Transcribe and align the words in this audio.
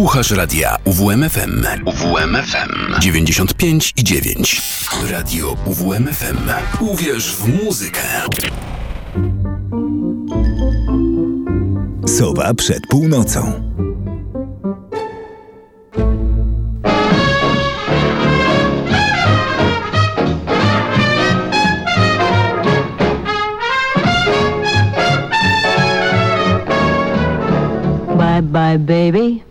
Słuchasz 0.00 0.30
radia 0.30 0.76
UWMFM. 0.84 1.64
UWMFM 1.84 3.00
95 3.00 3.92
i 3.96 4.04
9. 4.04 4.62
Radio 5.10 5.56
UWMFM. 5.66 6.36
Uwierz 6.80 7.36
w 7.36 7.64
muzykę. 7.64 8.00
Sowa 12.06 12.54
przed 12.54 12.86
północą. 12.86 13.52
Bye 28.18 28.42
bye, 28.42 28.78
baby. 28.78 29.49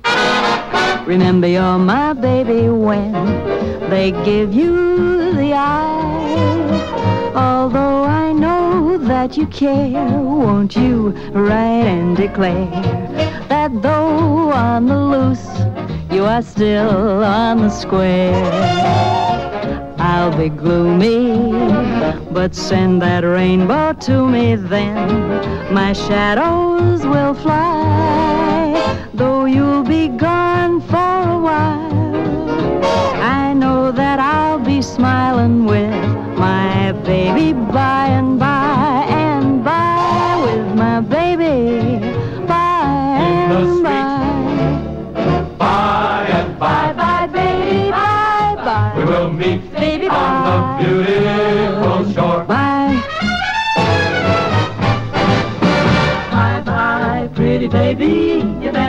Remember 1.09 1.47
you're 1.47 1.79
my 1.79 2.13
baby 2.13 2.69
when 2.69 3.11
they 3.89 4.11
give 4.23 4.53
you 4.53 5.33
the 5.33 5.53
eye. 5.55 7.31
Although 7.33 8.03
I 8.03 8.31
know 8.31 8.95
that 8.99 9.35
you 9.35 9.47
care, 9.47 10.05
won't 10.21 10.75
you 10.75 11.09
write 11.33 11.87
and 11.87 12.15
declare 12.15 12.69
that 13.49 13.71
though 13.81 14.51
on 14.51 14.85
the 14.85 14.99
loose, 14.99 15.49
you 16.11 16.25
are 16.25 16.43
still 16.43 17.23
on 17.23 17.57
the 17.57 17.71
square. 17.71 18.45
I'll 19.97 20.37
be 20.37 20.49
gloomy, 20.49 21.51
but 22.29 22.53
send 22.53 23.01
that 23.01 23.23
rainbow 23.23 23.93
to 23.93 24.27
me 24.27 24.55
then. 24.55 25.73
My 25.73 25.91
shadows 25.93 27.03
will 27.03 27.33
fly, 27.33 28.58
though 29.19 29.45
you'll 29.45 29.83
be 29.83 30.07
gone 30.07 30.81
for 30.81 30.95
a 31.35 31.37
while. 31.47 32.15
I 33.21 33.53
know 33.53 33.91
that 33.91 34.19
I'll 34.19 34.59
be 34.59 34.81
smiling 34.81 35.65
with 35.65 35.91
my 36.37 36.91
baby 37.03 37.53
by 37.53 38.07
and 38.07 38.39
by, 38.39 39.05
and 39.09 39.63
by 39.63 40.41
with 40.45 40.75
my 40.75 41.01
baby 41.01 41.99
by 42.47 43.19
In 43.27 43.51
and 43.51 43.83
by. 43.83 43.99
By 45.57 46.27
and 46.39 46.59
Bye 46.59 46.93
by, 46.93 46.93
bye, 46.93 47.27
baby, 47.27 47.91
bye 47.91 48.55
bye. 48.67 48.93
we 48.97 49.03
will 49.05 49.31
meet 49.31 49.71
Baby, 49.73 50.07
on 50.07 50.43
bye. 50.43 50.77
the 50.79 50.85
beautiful 50.85 52.13
shore. 52.13 52.43
Bye. 52.45 53.03
Bye 56.31 56.61
bye, 56.65 57.29
pretty 57.35 57.67
baby. 57.67 58.43
You 58.63 58.71
better 58.71 58.88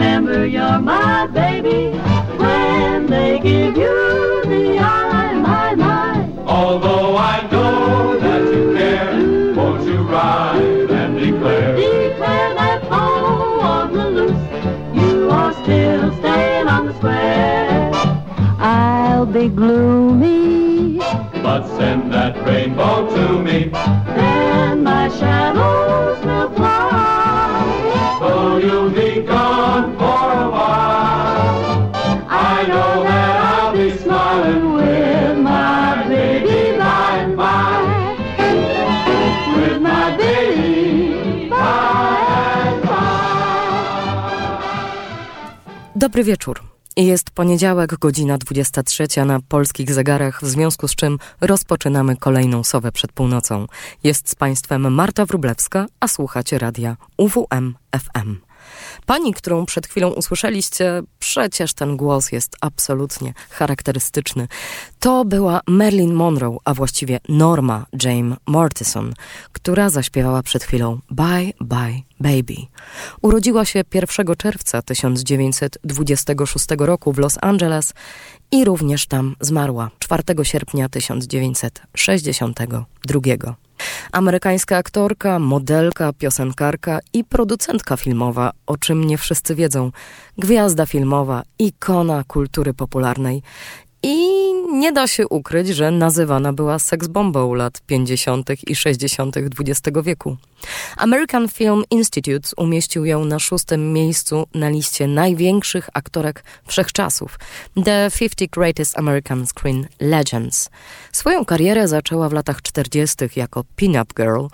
remember 0.00 0.46
you're 0.46 0.80
my 0.80 1.26
baby. 1.26 1.90
When 2.38 3.06
they 3.06 3.38
give 3.38 3.76
you 3.76 4.42
the 4.46 4.78
eye, 4.78 5.34
my, 5.34 5.74
my. 5.74 6.42
Although 6.46 7.18
I 7.18 7.46
know 7.52 8.18
that 8.18 8.42
you 8.54 8.74
care, 8.78 9.54
won't 9.54 9.84
you 9.84 9.98
ride 9.98 10.90
and 10.90 11.18
declare 11.18 11.76
Declare 11.76 12.54
that 12.54 12.80
oh, 12.90 13.60
on 13.60 13.92
the 13.92 14.06
loose, 14.16 15.02
you 15.02 15.30
are 15.30 15.52
still 15.62 16.16
staying 16.16 16.66
on 16.66 16.86
the 16.86 16.94
square. 16.94 17.90
I'll 18.58 19.26
be 19.26 19.48
gloomy, 19.50 20.96
But 21.42 21.66
send 21.76 22.10
that 22.14 22.42
rainbow 22.46 23.06
to 23.14 23.42
me, 23.42 23.68
then 24.16 24.82
my 24.82 25.08
shadows 25.10 26.09
Dobry 46.00 46.24
wieczór. 46.24 46.62
Jest 46.96 47.30
poniedziałek, 47.30 47.98
godzina 47.98 48.38
23 48.38 49.24
na 49.24 49.40
polskich 49.48 49.92
zegarach, 49.92 50.40
w 50.42 50.48
związku 50.48 50.88
z 50.88 50.94
czym 50.94 51.18
rozpoczynamy 51.40 52.16
kolejną 52.16 52.64
sowę 52.64 52.92
przed 52.92 53.12
północą. 53.12 53.66
Jest 54.04 54.28
z 54.28 54.34
Państwem 54.34 54.94
Marta 54.94 55.26
Wrublewska, 55.26 55.86
a 56.00 56.08
słuchacie 56.08 56.58
radia 56.58 56.96
UWM 57.16 57.74
FM. 57.92 58.49
Pani, 59.10 59.34
którą 59.34 59.66
przed 59.66 59.86
chwilą 59.86 60.08
usłyszeliście, 60.08 61.02
przecież 61.18 61.74
ten 61.74 61.96
głos 61.96 62.32
jest 62.32 62.56
absolutnie 62.60 63.34
charakterystyczny. 63.50 64.48
To 65.00 65.24
była 65.24 65.60
Marilyn 65.66 66.14
Monroe, 66.14 66.56
a 66.64 66.74
właściwie 66.74 67.20
Norma 67.28 67.86
Jane 68.02 68.36
Mortison, 68.46 69.14
która 69.52 69.90
zaśpiewała 69.90 70.42
przed 70.42 70.64
chwilą 70.64 70.98
Bye 71.10 71.52
Bye 71.60 72.00
Baby. 72.20 72.54
Urodziła 73.22 73.64
się 73.64 73.82
1 73.94 74.36
czerwca 74.36 74.82
1926 74.82 76.66
roku 76.78 77.12
w 77.12 77.18
Los 77.18 77.38
Angeles 77.42 77.92
i 78.52 78.64
również 78.64 79.06
tam 79.06 79.36
zmarła 79.40 79.90
4 79.98 80.22
sierpnia 80.42 80.88
1962. 80.88 83.69
Amerykańska 84.12 84.76
aktorka, 84.76 85.38
modelka, 85.38 86.12
piosenkarka 86.12 86.98
i 87.12 87.24
producentka 87.24 87.96
filmowa, 87.96 88.52
o 88.66 88.76
czym 88.76 89.04
nie 89.04 89.18
wszyscy 89.18 89.54
wiedzą. 89.54 89.90
Gwiazda 90.38 90.86
filmowa, 90.86 91.42
ikona 91.58 92.24
kultury 92.24 92.74
popularnej. 92.74 93.42
I 94.02 94.16
nie 94.72 94.92
da 94.92 95.06
się 95.06 95.28
ukryć, 95.28 95.68
że 95.68 95.90
nazywana 95.90 96.52
była 96.52 96.78
seksbombą 96.78 97.54
lat 97.54 97.80
50. 97.86 98.50
i 98.66 98.76
60. 98.76 99.36
XX 99.36 99.98
wieku. 100.02 100.36
American 100.96 101.48
Film 101.48 101.82
Institute 101.90 102.48
umieścił 102.56 103.04
ją 103.04 103.24
na 103.24 103.38
szóstym 103.38 103.92
miejscu 103.92 104.46
na 104.54 104.68
liście 104.68 105.06
największych 105.06 105.88
aktorek 105.94 106.44
wszechczasów 106.66 107.38
The 107.84 108.10
50 108.18 108.50
Greatest 108.50 108.98
American 108.98 109.46
Screen 109.46 109.88
Legends. 110.00 110.70
Swoją 111.12 111.44
karierę 111.44 111.88
zaczęła 111.88 112.28
w 112.28 112.32
latach 112.32 112.62
40. 112.62 113.16
jako 113.36 113.64
pin-up 113.76 114.14
girl, 114.16 114.46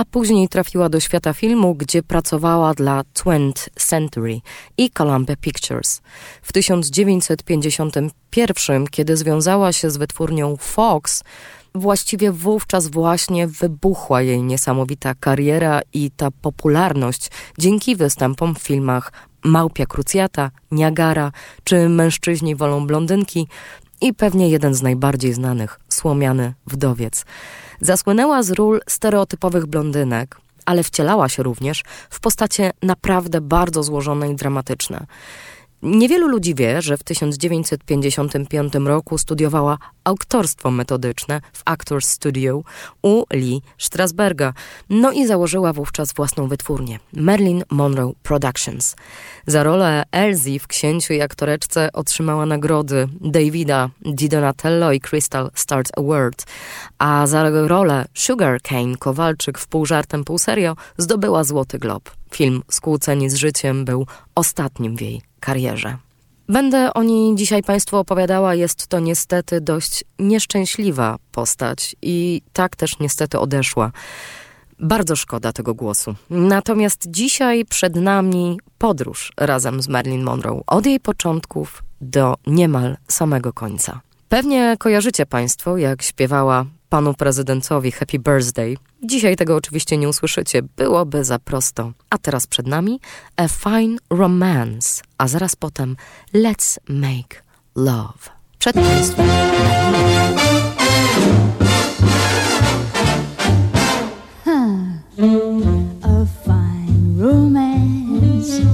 a 0.00 0.04
później 0.04 0.48
trafiła 0.48 0.88
do 0.88 1.00
świata 1.00 1.32
filmu, 1.32 1.74
gdzie 1.74 2.02
pracowała 2.02 2.74
dla 2.74 3.02
20th 3.14 3.68
Century 3.76 4.40
i 4.78 4.90
Columbia 4.90 5.36
Pictures. 5.36 6.00
W 6.42 6.52
1951, 6.52 8.86
kiedy 8.86 9.16
związała 9.16 9.72
się 9.72 9.90
z 9.90 9.96
wytwórnią 9.96 10.56
Fox, 10.56 11.22
Właściwie 11.74 12.32
wówczas 12.32 12.88
właśnie 12.88 13.46
wybuchła 13.46 14.22
jej 14.22 14.42
niesamowita 14.42 15.14
kariera 15.14 15.80
i 15.92 16.10
ta 16.10 16.30
popularność 16.30 17.30
dzięki 17.58 17.96
występom 17.96 18.54
w 18.54 18.58
filmach 18.58 19.12
Małpia 19.44 19.86
Krucjata, 19.86 20.50
Niagara 20.70 21.32
czy 21.64 21.88
Mężczyźni 21.88 22.56
wolą 22.56 22.86
blondynki 22.86 23.46
i 24.00 24.14
pewnie 24.14 24.48
jeden 24.48 24.74
z 24.74 24.82
najbardziej 24.82 25.32
znanych, 25.32 25.80
Słomiany 25.88 26.54
Wdowiec. 26.66 27.24
Zasłynęła 27.80 28.42
z 28.42 28.50
ról 28.50 28.80
stereotypowych 28.88 29.66
blondynek, 29.66 30.36
ale 30.66 30.82
wcielała 30.82 31.28
się 31.28 31.42
również 31.42 31.82
w 32.10 32.20
postacie 32.20 32.70
naprawdę 32.82 33.40
bardzo 33.40 33.82
złożone 33.82 34.30
i 34.30 34.34
dramatyczne. 34.34 35.06
Niewielu 35.82 36.28
ludzi 36.28 36.54
wie, 36.54 36.82
że 36.82 36.96
w 36.96 37.04
1955 37.04 38.72
roku 38.74 39.18
studiowała 39.18 39.78
aktorstwo 40.04 40.70
metodyczne 40.70 41.40
w 41.52 41.62
Actors 41.64 42.08
Studio 42.08 42.62
u 43.02 43.24
Lee 43.32 43.62
Strasberga, 43.78 44.52
no 44.90 45.12
i 45.12 45.26
założyła 45.26 45.72
wówczas 45.72 46.12
własną 46.12 46.48
wytwórnię 46.48 46.98
Marilyn 47.12 47.64
Monroe 47.70 48.12
Productions. 48.22 48.96
Za 49.46 49.62
rolę 49.62 50.02
Elsie 50.12 50.58
w 50.58 50.66
Księciu 50.66 51.12
i 51.12 51.20
aktoreczce 51.20 51.92
otrzymała 51.92 52.46
nagrody 52.46 53.08
Davida 53.20 53.90
Di 54.02 54.28
Donatello 54.28 54.92
i 54.92 55.00
Crystal 55.00 55.50
Stars 55.54 55.90
Award, 55.96 56.46
a 56.98 57.26
za 57.26 57.50
rolę 57.50 58.06
Sugar 58.14 58.62
Cane 58.62 58.96
Kowalczyk 58.96 59.58
w 59.58 59.68
pół 59.68 59.86
żartem, 59.86 60.24
pół 60.24 60.38
serio 60.38 60.76
zdobyła 60.98 61.44
Złoty 61.44 61.78
Glob. 61.78 62.10
Film 62.30 62.62
Skłóceni 62.70 63.30
z 63.30 63.34
życiem 63.34 63.84
był 63.84 64.06
ostatnim 64.34 64.96
w 64.96 65.00
jej 65.00 65.29
karierze. 65.40 65.96
Będę 66.48 66.94
o 66.94 67.02
niej 67.02 67.34
dzisiaj 67.34 67.62
Państwu 67.62 67.96
opowiadała. 67.96 68.54
Jest 68.54 68.86
to 68.86 69.00
niestety 69.00 69.60
dość 69.60 70.04
nieszczęśliwa 70.18 71.16
postać 71.32 71.96
i 72.02 72.42
tak 72.52 72.76
też 72.76 72.98
niestety 72.98 73.38
odeszła. 73.38 73.92
Bardzo 74.78 75.16
szkoda 75.16 75.52
tego 75.52 75.74
głosu. 75.74 76.14
Natomiast 76.30 77.10
dzisiaj 77.10 77.64
przed 77.64 77.96
nami 77.96 78.58
podróż 78.78 79.32
razem 79.36 79.82
z 79.82 79.88
Marilyn 79.88 80.22
Monroe 80.22 80.62
od 80.66 80.86
jej 80.86 81.00
początków 81.00 81.82
do 82.00 82.34
niemal 82.46 82.96
samego 83.08 83.52
końca. 83.52 84.00
Pewnie 84.28 84.76
kojarzycie 84.78 85.26
Państwo, 85.26 85.76
jak 85.76 86.02
śpiewała 86.02 86.66
panu 86.90 87.14
prezydentowi 87.14 87.92
Happy 87.92 88.18
Birthday. 88.18 88.76
Dzisiaj 89.02 89.36
tego 89.36 89.56
oczywiście 89.56 89.96
nie 89.98 90.08
usłyszycie, 90.08 90.62
byłoby 90.76 91.24
za 91.24 91.38
prosto. 91.38 91.92
A 92.10 92.18
teraz 92.18 92.46
przed 92.46 92.66
nami 92.66 93.00
A 93.36 93.48
Fine 93.48 93.96
Romance, 94.10 95.02
a 95.18 95.28
zaraz 95.28 95.56
potem 95.56 95.96
Let's 96.34 96.78
Make 96.88 97.42
Love. 97.76 98.30
Przed 98.58 98.74
Państwem 98.74 99.28
A 106.02 106.26
fine 106.44 107.22
romance, 107.22 108.64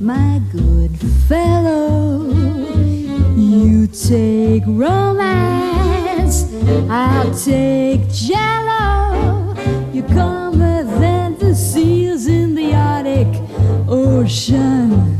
my 0.00 0.40
good 0.52 0.90
fellow. 1.28 2.22
You 3.36 3.86
take 3.86 4.64
romance, 4.66 5.69
I'll 6.88 7.34
take 7.34 8.08
jello. 8.10 9.54
You're 9.92 10.06
calmer 10.08 10.84
than 11.00 11.36
the 11.38 11.54
seals 11.54 12.26
in 12.26 12.54
the 12.54 12.74
Arctic 12.74 13.28
Ocean. 13.88 15.18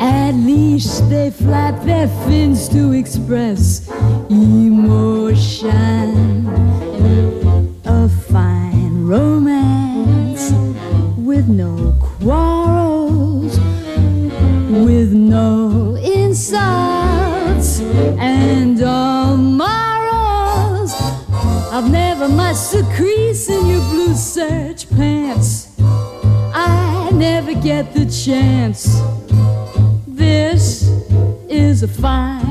At 0.00 0.32
least 0.32 1.08
they 1.10 1.30
flap 1.30 1.84
their 1.84 2.08
fins 2.26 2.68
to 2.70 2.92
express 2.92 3.88
emotion. 4.30 6.45
Chance. 28.26 29.00
This 30.08 30.90
is 31.48 31.84
a 31.84 31.88
fine 31.88 32.45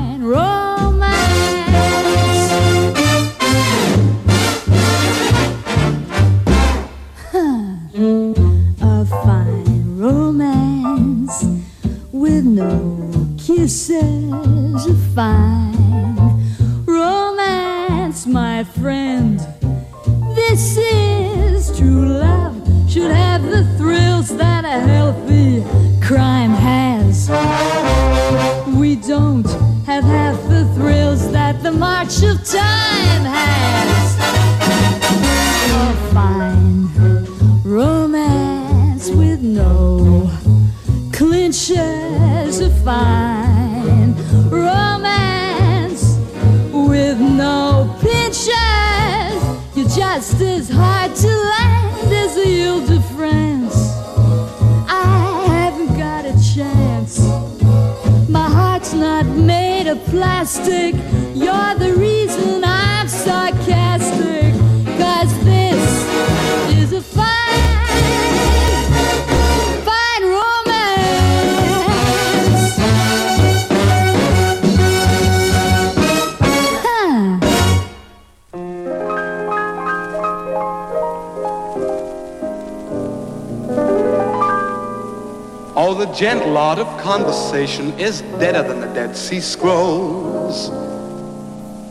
Oh, 85.88 85.94
the 85.94 86.06
gentle 86.06 86.56
art 86.56 86.80
of 86.80 86.88
conversation 87.00 87.92
is 87.96 88.22
deader 88.40 88.64
than 88.66 88.80
the 88.80 88.88
Dead 88.88 89.16
Sea 89.16 89.38
Scrolls. 89.38 90.68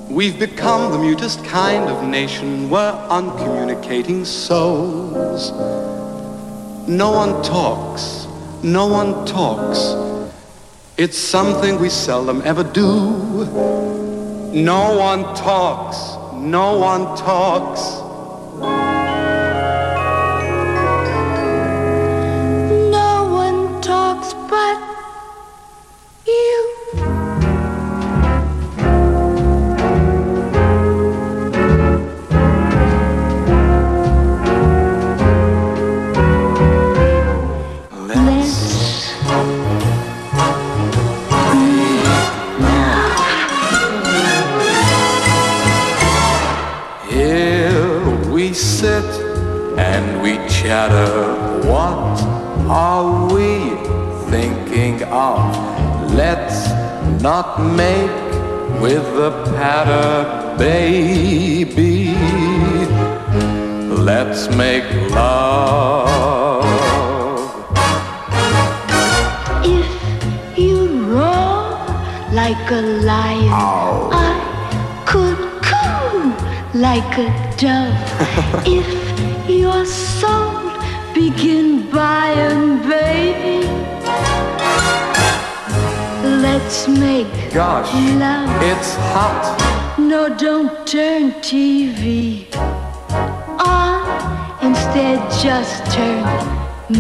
We've 0.10 0.38
become 0.38 0.92
the 0.92 0.98
mutest 0.98 1.46
kind 1.46 1.86
of 1.90 2.04
nation. 2.04 2.70
We're 2.70 2.92
uncommunicating 3.10 4.26
souls. 4.26 5.50
No 6.90 7.12
one 7.12 7.42
talks. 7.42 8.28
No 8.62 8.88
one 8.88 9.26
talks. 9.26 9.80
It's 10.98 11.18
something 11.18 11.80
we 11.80 11.88
seldom 11.88 12.42
ever 12.44 12.66
do. 12.66 13.46
No 14.52 14.98
one 14.98 15.24
talks. 15.36 16.18
No 16.36 16.78
one 16.80 17.16
talks. 17.16 18.05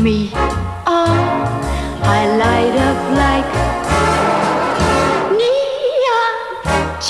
Me 0.05 0.29
on. 0.85 1.17
I 2.17 2.19
light 2.43 2.75
up 2.89 3.00
like 3.24 3.51
neon. 5.39 6.35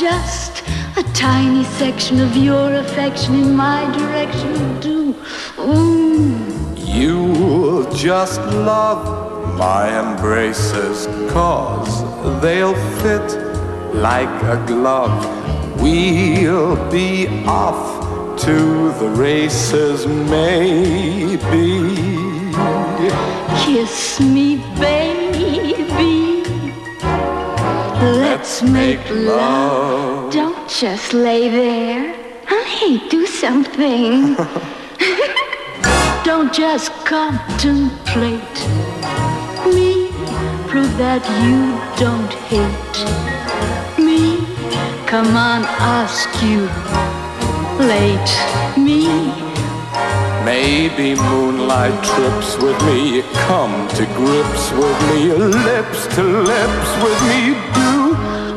Just 0.03 0.53
a 0.95 1.03
tiny 1.11 1.65
section 1.65 2.21
of 2.21 2.37
your 2.37 2.75
affection 2.75 3.35
in 3.35 3.53
my 3.53 3.81
direction, 3.97 4.79
do. 4.79 5.13
Mm. 5.57 6.37
You'll 6.97 7.83
just 7.91 8.39
love 8.71 9.03
my 9.57 9.83
embraces, 10.03 11.07
cause 11.33 11.93
they'll 12.41 12.79
fit 13.01 13.27
like 13.93 14.35
a 14.55 14.57
glove. 14.65 15.17
We'll 15.81 16.77
be 16.89 17.27
off 17.45 17.83
to 18.45 18.57
the 19.01 19.09
races, 19.27 20.07
maybe. 20.07 22.24
Kiss 22.97 24.21
me, 24.21 24.57
baby. 24.79 26.43
Let's 28.01 28.61
make 28.61 29.01
love. 29.09 30.31
Don't 30.31 30.69
just 30.69 31.13
lay 31.13 31.49
there. 31.49 32.13
Hey, 32.47 32.97
do 33.09 33.25
something. 33.25 34.35
Don't 36.23 36.53
just 36.53 36.91
contemplate 37.05 38.57
me. 39.65 40.09
Prove 40.67 40.97
that 40.97 41.23
you 41.43 41.75
don't 41.99 42.33
hate 42.49 42.95
me. 43.97 44.37
Come 45.05 45.35
on, 45.35 45.63
ask 45.79 46.29
you 46.41 46.69
late 47.85 48.77
me. 48.77 49.44
Maybe 50.45 51.15
moonlight 51.15 51.97
trips 52.03 52.55
with 52.63 52.79
me. 52.85 53.23
Come 53.47 53.87
to 53.97 54.05
grips 54.19 54.71
with 54.79 54.97
me. 55.09 55.19
Lips 55.69 56.01
to 56.15 56.23
lips 56.23 56.91
with 57.03 57.19
me. 57.29 57.39
Do 57.73 57.91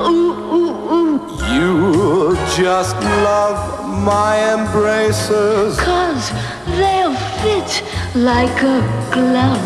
Ooh, 0.00 0.33
ooh, 0.59 0.92
ooh. 0.95 1.16
you 1.54 2.37
just 2.62 2.95
love 3.28 3.61
my 4.04 4.33
embraces? 4.54 5.78
Cause 5.80 6.30
they'll 6.78 7.18
fit 7.42 7.71
like 8.14 8.59
a 8.62 8.80
glove. 9.16 9.64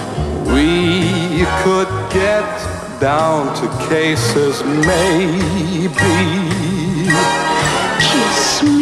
We 0.55 1.45
could 1.63 1.91
get 2.13 2.49
down 3.01 3.55
to 3.61 3.67
cases, 3.89 4.63
maybe. 4.91 5.93
Kiss 8.09 8.63
me, 8.63 8.82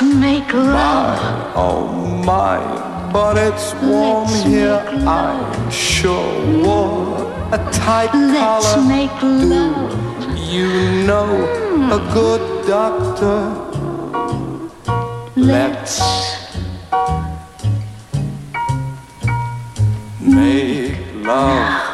Let's 0.00 0.14
make 0.14 0.54
love. 0.54 1.18
Oh 1.56 1.88
my, 2.24 2.58
but 3.12 3.36
it's 3.36 3.74
warm 3.82 4.28
Let's 4.28 4.44
here. 4.44 4.80
I'm 5.08 5.70
sure 5.72 6.62
wore 6.62 7.26
a 7.52 7.58
tight 7.72 8.14
Let's 8.14 8.74
collar. 8.74 8.86
make 8.86 9.22
love. 9.22 9.90
You 10.38 11.02
know 11.04 11.26
a 11.90 11.98
hmm. 11.98 12.14
good 12.14 12.66
doctor. 12.68 13.40
Let's 15.34 16.00
Make 20.20 20.96
love. 21.24 21.87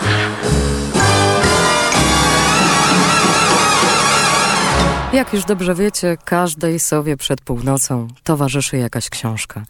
Jak 5.15 5.33
już 5.33 5.45
dobrze 5.45 5.75
wiecie, 5.75 6.17
każdej 6.25 6.81
sowie 6.81 7.17
przed 7.17 7.41
północą 7.41 8.09
towarzyszy 8.23 8.77
jakaś 8.77 9.11
książka. 9.11 9.63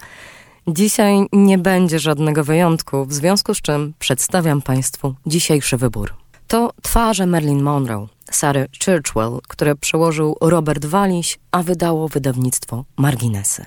Dzisiaj 0.69 1.27
nie 1.33 1.59
będzie 1.59 1.99
żadnego 1.99 2.45
wyjątku, 2.45 3.05
w 3.05 3.13
związku 3.13 3.55
z 3.55 3.61
czym 3.61 3.95
przedstawiam 3.99 4.63
Państwu 4.63 5.15
dzisiejszy 5.27 5.77
wybór. 5.77 6.15
To 6.49 6.73
Twarze 6.83 7.27
Marilyn 7.27 7.63
Monroe, 7.63 8.07
Sary 8.31 8.69
Churchwell, 8.85 9.39
które 9.49 9.77
przełożył 9.77 10.37
Robert 10.41 10.85
Waliś, 10.85 11.39
a 11.51 11.63
wydało 11.63 12.09
wydawnictwo 12.09 12.85
Marginesy. 12.97 13.67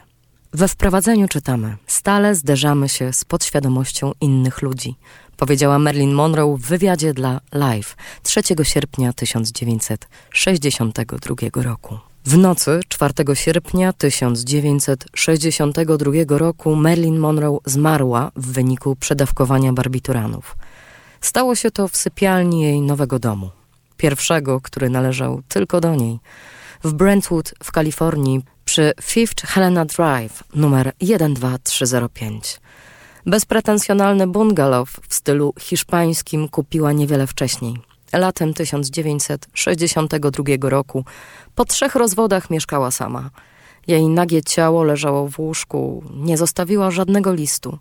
We 0.53 0.67
wprowadzeniu 0.67 1.27
czytamy: 1.27 1.77
Stale 1.87 2.35
zderzamy 2.35 2.89
się 2.89 3.13
z 3.13 3.25
podświadomością 3.25 4.11
innych 4.21 4.61
ludzi, 4.61 4.95
powiedziała 5.37 5.79
Marilyn 5.79 6.13
Monroe 6.13 6.57
w 6.57 6.61
wywiadzie 6.61 7.13
dla 7.13 7.41
Life 7.53 7.95
3 8.23 8.41
sierpnia 8.63 9.13
1962 9.13 11.63
roku. 11.63 11.97
W 12.25 12.37
nocy 12.37 12.79
4 12.87 13.13
sierpnia 13.33 13.93
1962 13.93 16.37
roku 16.37 16.75
Marilyn 16.75 17.19
Monroe 17.19 17.59
zmarła 17.65 18.31
w 18.35 18.51
wyniku 18.51 18.95
przedawkowania 18.95 19.73
barbituranów. 19.73 20.57
Stało 21.21 21.55
się 21.55 21.71
to 21.71 21.87
w 21.87 21.97
sypialni 21.97 22.61
jej 22.61 22.81
nowego 22.81 23.19
domu, 23.19 23.49
pierwszego, 23.97 24.61
który 24.61 24.89
należał 24.89 25.41
tylko 25.47 25.81
do 25.81 25.95
niej, 25.95 26.19
w 26.83 26.93
Brentwood 26.93 27.53
w 27.63 27.71
Kalifornii 27.71 28.41
przy 28.65 28.93
Fifth 29.01 29.47
Helena 29.47 29.85
Drive 29.85 30.43
numer 30.55 30.93
12305. 30.99 32.59
Bezpretensjonalny 33.27 34.27
bungalow 34.27 34.89
w 35.09 35.13
stylu 35.13 35.53
hiszpańskim 35.59 36.49
kupiła 36.49 36.91
niewiele 36.91 37.27
wcześniej. 37.27 37.77
Latem 38.13 38.53
1962 38.53 40.69
roku 40.69 41.05
po 41.55 41.65
trzech 41.65 41.95
rozwodach 41.95 42.49
mieszkała 42.49 42.91
sama. 42.91 43.29
Jej 43.87 44.07
nagie 44.07 44.43
ciało 44.43 44.83
leżało 44.83 45.29
w 45.29 45.39
łóżku, 45.39 46.03
nie 46.13 46.37
zostawiła 46.37 46.91
żadnego 46.91 47.33
listu. 47.33 47.77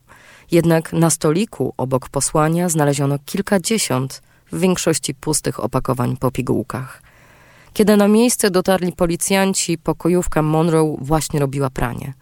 Jednak 0.51 0.93
na 0.93 1.11
stoliku 1.11 1.75
obok 1.77 2.09
posłania 2.09 2.69
znaleziono 2.69 3.19
kilkadziesiąt, 3.27 4.23
w 4.53 4.61
większości 4.61 5.15
pustych 5.15 5.65
opakowań 5.65 6.17
po 6.17 6.31
pigułkach. 6.31 7.03
Kiedy 7.73 7.97
na 7.97 8.09
miejsce 8.09 8.51
dotarli 8.51 8.93
policjanci, 8.93 9.79
pokojówka 9.79 10.43
Monroe 10.43 10.97
właśnie 11.01 11.41
robiła 11.41 11.71
pranie. 11.71 12.15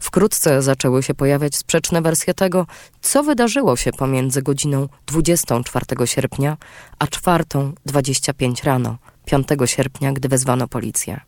Wkrótce 0.00 0.62
zaczęły 0.62 1.02
się 1.02 1.14
pojawiać 1.14 1.56
sprzeczne 1.56 2.02
wersje 2.02 2.34
tego, 2.34 2.66
co 3.00 3.22
wydarzyło 3.22 3.76
się 3.76 3.92
pomiędzy 3.92 4.42
godziną 4.42 4.88
24 5.06 5.86
sierpnia 6.04 6.56
a 6.98 7.06
4.25 7.06 8.64
rano 8.64 8.96
5 9.24 9.48
sierpnia, 9.64 10.12
gdy 10.12 10.28
wezwano 10.28 10.68
policję. 10.68 11.20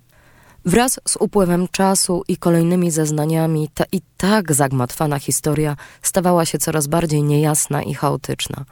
Wraz 0.65 1.01
z 1.09 1.17
upływem 1.17 1.69
czasu 1.69 2.23
i 2.29 2.37
kolejnymi 2.37 2.91
zeznaniami 2.91 3.71
ta 3.75 3.85
i 3.93 4.01
tak 4.17 4.53
zagmatwana 4.53 5.19
historia 5.19 5.77
stawała 6.03 6.45
się 6.45 6.59
coraz 6.59 6.87
bardziej 6.87 7.23
niejasna 7.23 7.83
i 7.83 7.95
chaotyczna. 7.95 8.65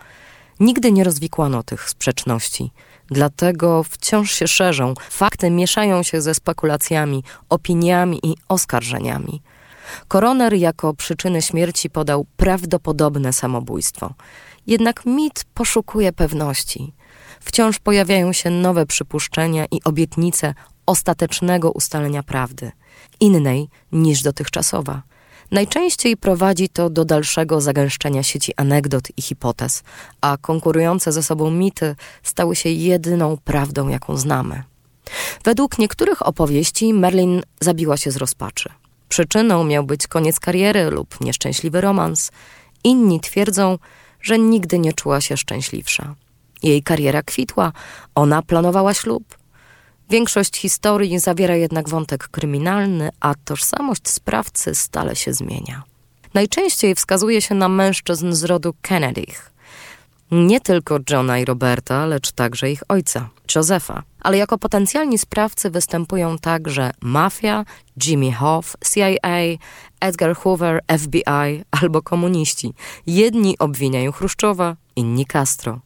Nigdy 0.61 0.93
nie 0.93 1.05
rozwikłano 1.05 1.63
tych 1.63 1.91
sprzeczności, 1.91 2.71
dlatego 3.07 3.83
wciąż 3.83 4.33
się 4.33 4.49
szerzą, 4.49 4.95
fakty 5.11 5.51
mieszają 5.51 6.03
się 6.03 6.21
ze 6.21 6.35
spekulacjami, 6.35 7.25
opiniami 7.49 8.21
i 8.23 8.35
oskarżeniami. 8.49 9.43
Koroner 10.09 10.55
jako 10.55 10.95
przyczyny 10.95 11.43
śmierci 11.43 11.91
podał 11.91 12.27
prawdopodobne 12.37 13.33
samobójstwo. 13.33 14.15
Jednak 14.67 15.07
mit 15.07 15.45
poszukuje 15.55 16.13
pewności. 16.13 16.93
Wciąż 17.41 17.79
pojawiają 17.79 18.33
się 18.33 18.51
nowe 18.51 18.87
przypuszczenia 18.87 19.67
i 19.71 19.81
obietnice 19.85 20.55
ostatecznego 20.87 21.71
ustalenia 21.71 22.23
prawdy, 22.23 22.73
innej 23.21 23.69
niż 23.93 24.23
dotychczasowa. 24.23 25.03
Najczęściej 25.51 26.17
prowadzi 26.17 26.69
to 26.69 26.91
do 26.91 27.05
dalszego 27.05 27.61
zagęszczenia 27.61 28.23
sieci 28.23 28.53
anegdot 28.57 29.09
i 29.17 29.23
hipotez, 29.23 29.83
a 30.21 30.37
konkurujące 30.41 31.13
ze 31.13 31.23
sobą 31.23 31.51
mity 31.51 31.97
stały 32.23 32.57
się 32.57 32.69
jedyną 32.69 33.37
prawdą, 33.45 33.89
jaką 33.89 34.17
znamy. 34.17 34.63
Według 35.45 35.79
niektórych 35.79 36.27
opowieści 36.27 36.95
Merlin 36.95 37.43
zabiła 37.61 37.97
się 37.97 38.11
z 38.11 38.17
rozpaczy. 38.17 38.69
Przyczyną 39.09 39.65
miał 39.65 39.85
być 39.85 40.07
koniec 40.07 40.41
kariery 40.41 40.91
lub 40.91 41.21
nieszczęśliwy 41.21 41.81
romans. 41.81 42.31
Inni 42.85 43.21
twierdzą, 43.21 43.79
że 44.21 44.39
nigdy 44.39 44.79
nie 44.79 44.93
czuła 44.93 45.21
się 45.21 45.37
szczęśliwsza. 45.37 46.15
Jej 46.63 46.83
kariera 46.83 47.23
kwitła, 47.23 47.73
ona 48.15 48.43
planowała 48.43 48.95
ślub. 48.95 49.39
Większość 50.11 50.57
historii 50.57 51.19
zawiera 51.19 51.57
jednak 51.57 51.89
wątek 51.89 52.29
kryminalny, 52.29 53.11
a 53.21 53.35
tożsamość 53.45 54.09
sprawcy 54.09 54.75
stale 54.75 55.17
się 55.17 55.33
zmienia. 55.33 55.83
Najczęściej 56.35 56.95
wskazuje 56.95 57.43
się 57.43 57.55
na 57.55 57.69
mężczyzn 57.69 58.33
z 58.33 58.45
rodu 58.45 58.75
Kennedych. 58.83 59.53
Nie 60.31 60.61
tylko 60.61 60.99
Johna 61.11 61.39
i 61.39 61.45
Roberta, 61.45 62.07
lecz 62.07 62.33
także 62.33 62.71
ich 62.71 62.83
ojca, 62.89 63.29
Josepha. 63.55 64.03
Ale 64.27 64.39
jako 64.39 64.59
potencjalni 64.59 65.19
sprawcy 65.19 65.71
występują 65.71 66.39
także 66.39 66.91
mafia, 67.01 67.65
Jimmy 68.07 68.33
Hoff, 68.33 68.77
CIA, 68.93 69.39
Edgar 70.01 70.37
Hoover, 70.37 70.81
FBI 70.99 71.65
albo 71.83 72.03
komuniści. 72.03 72.75
Jedni 73.07 73.59
obwiniają 73.59 74.13
Chruszczowa, 74.13 74.77
inni 74.97 75.27
Castro. 75.27 75.81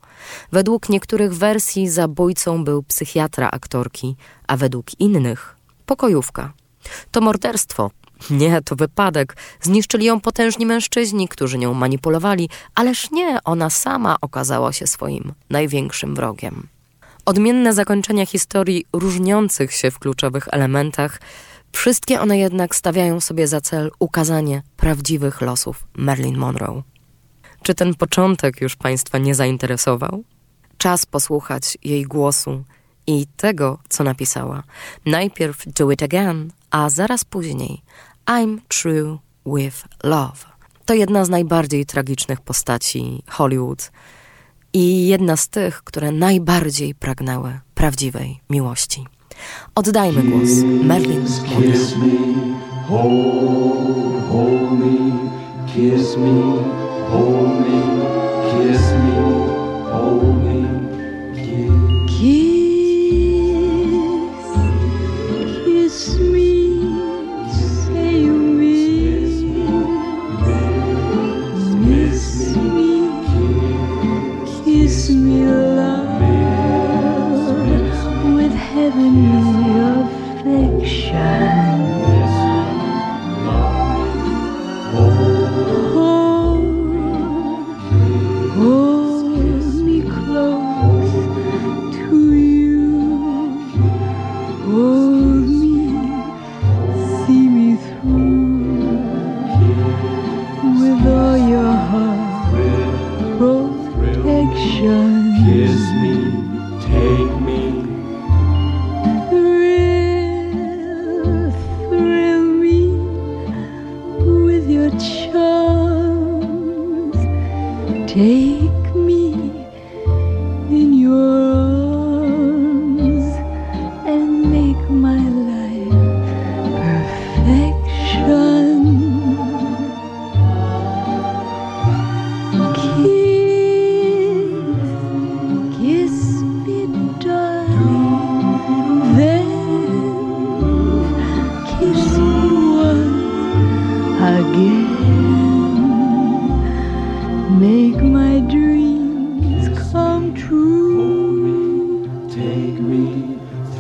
Według 0.53 0.89
niektórych 0.89 1.35
wersji 1.35 1.89
zabójcą 1.89 2.65
był 2.65 2.83
psychiatra 2.83 3.51
aktorki, 3.51 4.17
a 4.49 4.57
według 4.57 5.01
innych 5.01 5.57
pokojówka. 5.87 6.53
To 7.11 7.21
morderstwo. 7.21 7.91
Nie, 8.31 8.63
to 8.63 8.77
wypadek. 8.77 9.37
Zniszczyli 9.61 10.07
ją 10.07 10.21
potężni 10.21 10.67
mężczyźni, 10.67 11.29
którzy 11.29 11.59
nią 11.59 11.75
manipulowali, 11.75 12.49
ależ 12.75 13.11
nie, 13.11 13.39
ona 13.45 13.71
sama 13.71 14.17
okazała 14.21 14.73
się 14.73 14.87
swoim 14.87 15.33
największym 15.51 16.15
wrogiem. 16.15 16.69
Odmienne 17.31 17.73
zakończenia 17.73 18.27
historii 18.27 18.85
różniących 18.93 19.73
się 19.73 19.91
w 19.91 19.99
kluczowych 19.99 20.49
elementach, 20.51 21.21
wszystkie 21.73 22.21
one 22.21 22.39
jednak 22.39 22.75
stawiają 22.75 23.21
sobie 23.21 23.47
za 23.47 23.61
cel 23.61 23.91
ukazanie 23.99 24.63
prawdziwych 24.77 25.41
losów 25.41 25.85
Marilyn 25.97 26.39
Monroe. 26.39 26.83
Czy 27.63 27.75
ten 27.75 27.95
początek 27.95 28.61
już 28.61 28.77
Państwa 28.77 29.19
nie 29.19 29.35
zainteresował? 29.35 30.25
Czas 30.79 31.07
posłuchać 31.07 31.79
jej 31.85 32.03
głosu 32.03 32.65
i 33.07 33.27
tego, 33.37 33.79
co 33.89 34.05
napisała. 34.05 34.63
Najpierw 35.07 35.65
Do 35.67 35.91
It 35.91 36.03
Again, 36.03 36.53
a 36.71 36.91
zaraz 36.91 37.25
później 37.25 37.83
I'm 38.27 38.59
True 38.69 39.19
with 39.47 39.85
Love. 40.05 40.39
To 40.85 40.95
jedna 40.95 41.25
z 41.25 41.29
najbardziej 41.29 41.87
tragicznych 41.87 42.41
postaci 42.41 43.23
Hollywood 43.29 43.91
i 44.73 45.07
jedna 45.07 45.37
z 45.37 45.49
tych, 45.49 45.83
które 45.83 46.13
najbardziej 46.13 46.95
pragnęły 46.95 47.61
prawdziwej 47.75 48.41
miłości. 48.51 49.07
Oddajmy 49.75 50.23
głos 50.23 50.49
Merlin 50.83 51.27
Kiss 51.27 51.95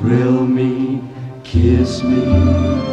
thrill 0.00 0.47
me, 0.47 1.02
kiss 1.45 2.02
me. 2.02 2.89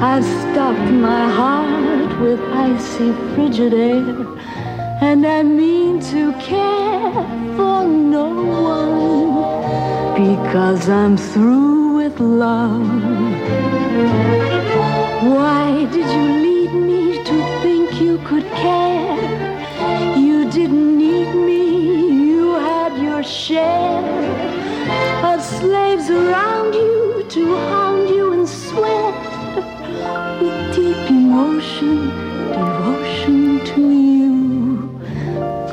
I've 0.00 0.24
stopped 0.24 0.90
my 0.90 1.28
heart 1.28 2.20
with 2.20 2.40
icy 2.40 3.12
frigid 3.34 3.74
air. 3.74 4.26
And 5.00 5.26
I 5.26 5.42
mean 5.42 6.00
to 6.12 6.32
care 6.40 7.12
for 7.56 7.84
no 7.84 8.28
one 8.28 8.88
because 10.14 10.88
I'm 10.88 11.16
through 11.16 11.96
with 11.96 12.18
love. 12.20 12.88
Why 15.22 15.84
did 15.92 16.08
you 16.16 16.24
lead 16.46 16.72
me 16.72 17.24
to 17.24 17.60
think 17.62 18.00
you 18.00 18.18
could 18.24 18.46
care? 18.52 20.16
You 20.16 20.50
didn't 20.50 20.98
need 20.98 21.34
me, 21.34 22.30
you 22.30 22.54
had 22.54 22.96
your 23.00 23.22
share 23.22 24.02
of 25.24 25.42
slaves 25.42 26.10
around 26.10 26.74
you 26.74 27.24
to 27.28 27.56
hound 27.56 28.08
you 28.08 28.32
and 28.32 28.48
sweat 28.48 29.07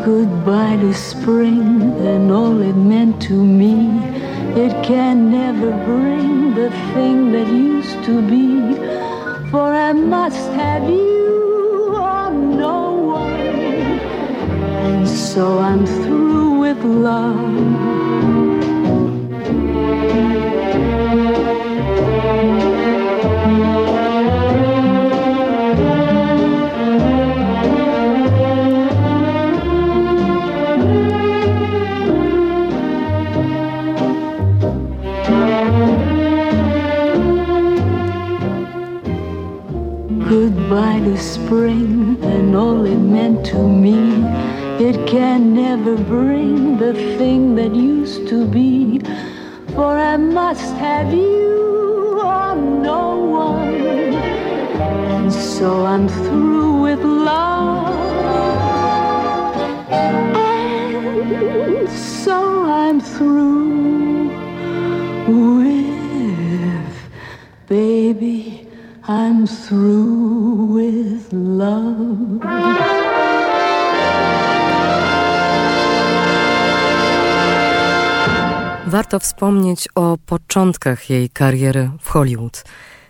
Goodbye 0.06 0.78
to 0.82 0.94
spring 0.94 1.82
and 1.98 2.32
all 2.32 2.62
it 2.62 2.76
meant 2.76 3.20
to 3.24 3.34
me. 3.34 3.90
It 4.56 4.72
can 4.84 5.32
never 5.32 5.72
bring 5.84 6.54
the 6.54 6.70
thing 6.94 7.32
that 7.32 7.48
used 7.48 8.04
to 8.04 8.22
be. 8.30 8.76
For 9.50 9.74
I 9.74 9.94
must 9.94 10.52
have 10.52 10.88
you 10.88 11.96
or 11.96 12.30
no 12.30 12.94
one. 12.94 14.00
And 14.86 15.08
so 15.08 15.58
I'm 15.58 15.88
through 15.88 16.60
with 16.60 16.84
love. 16.84 17.75
Goodbye 40.76 41.00
to 41.06 41.18
spring 41.18 42.18
and 42.22 42.54
all 42.54 42.86
it 42.86 42.98
meant 42.98 43.46
to 43.46 43.58
me. 43.58 44.26
It 44.78 45.08
can 45.08 45.54
never 45.54 45.96
bring 45.96 46.78
the 46.78 46.94
thing 47.18 47.56
that 47.56 47.74
used 47.74 48.28
to 48.28 48.46
be. 48.46 49.00
for 49.74 49.98
I 49.98 50.18
must 50.18 50.76
have 50.76 51.14
you 51.14 52.20
or 52.20 52.56
no 52.58 53.16
one. 53.16 54.16
And 55.16 55.32
so 55.32 55.86
I'm 55.86 56.10
through 56.10 56.82
with 56.82 57.00
love. 57.00 57.96
And 60.36 61.90
so 61.90 62.66
I'm 62.66 63.00
through 63.00 64.28
with 65.64 66.96
baby. 67.70 68.68
I'm 69.08 69.46
through 69.46 70.15
Warto 78.96 79.20
wspomnieć 79.20 79.88
o 79.96 80.18
początkach 80.26 81.10
jej 81.10 81.30
kariery 81.30 81.92
w 82.02 82.10
Hollywood. 82.10 82.64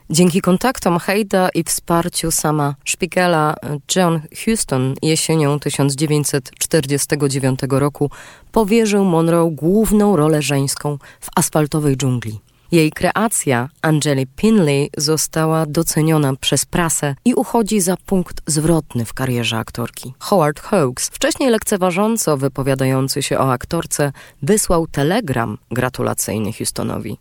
Dzięki 0.09 0.41
kontaktom 0.41 0.99
Heida 0.99 1.49
i 1.49 1.63
wsparciu 1.63 2.31
sama 2.31 2.75
Spiegela, 2.85 3.55
John 3.95 4.21
Huston 4.45 4.93
jesienią 5.01 5.59
1949 5.59 7.59
roku 7.69 8.09
powierzył 8.51 9.05
Monroe 9.05 9.51
główną 9.51 10.15
rolę 10.15 10.41
żeńską 10.41 10.97
w 11.19 11.29
asfaltowej 11.35 11.97
dżungli. 11.97 12.39
Jej 12.71 12.91
kreacja, 12.91 13.69
Angeli 13.81 14.27
Pinley, 14.27 14.89
została 14.97 15.65
doceniona 15.65 16.35
przez 16.35 16.65
prasę 16.65 17.15
i 17.25 17.33
uchodzi 17.33 17.81
za 17.81 17.97
punkt 17.97 18.41
zwrotny 18.47 19.05
w 19.05 19.13
karierze 19.13 19.57
aktorki. 19.57 20.13
Howard 20.19 20.59
Hawks, 20.59 21.09
wcześniej 21.09 21.49
lekceważąco 21.49 22.37
wypowiadający 22.37 23.23
się 23.23 23.39
o 23.39 23.51
aktorce, 23.51 24.11
wysłał 24.41 24.87
telegram 24.87 25.57
gratulacyjny 25.71 26.53
Houstonowi. 26.53 27.17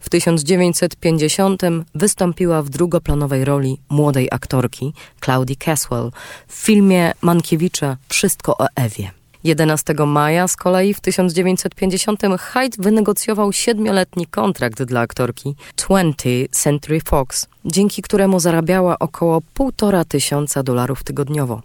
W 0.00 0.08
1950 0.08 1.62
wystąpiła 1.94 2.62
w 2.62 2.68
drugoplanowej 2.68 3.44
roli 3.44 3.80
młodej 3.88 4.28
aktorki 4.30 4.92
Claudii 5.24 5.56
Caswell 5.56 6.10
w 6.48 6.54
filmie 6.54 7.12
Mankiewicza 7.20 7.96
Wszystko 8.08 8.56
o 8.58 8.66
Ewie. 8.76 9.23
11 9.44 9.94
maja 10.06 10.48
z 10.48 10.56
kolei 10.56 10.94
w 10.94 11.00
1950 11.00 12.20
Hyde 12.40 12.76
wynegocjował 12.78 13.52
siedmioletni 13.52 14.26
kontrakt 14.26 14.82
dla 14.82 15.00
aktorki 15.00 15.54
20 15.76 16.28
Century 16.50 17.00
Fox, 17.00 17.46
dzięki 17.64 18.02
któremu 18.02 18.40
zarabiała 18.40 18.98
około 18.98 19.40
półtora 19.54 20.04
tysiąca 20.04 20.62
dolarów 20.62 21.04
tygodniowo. 21.04 21.62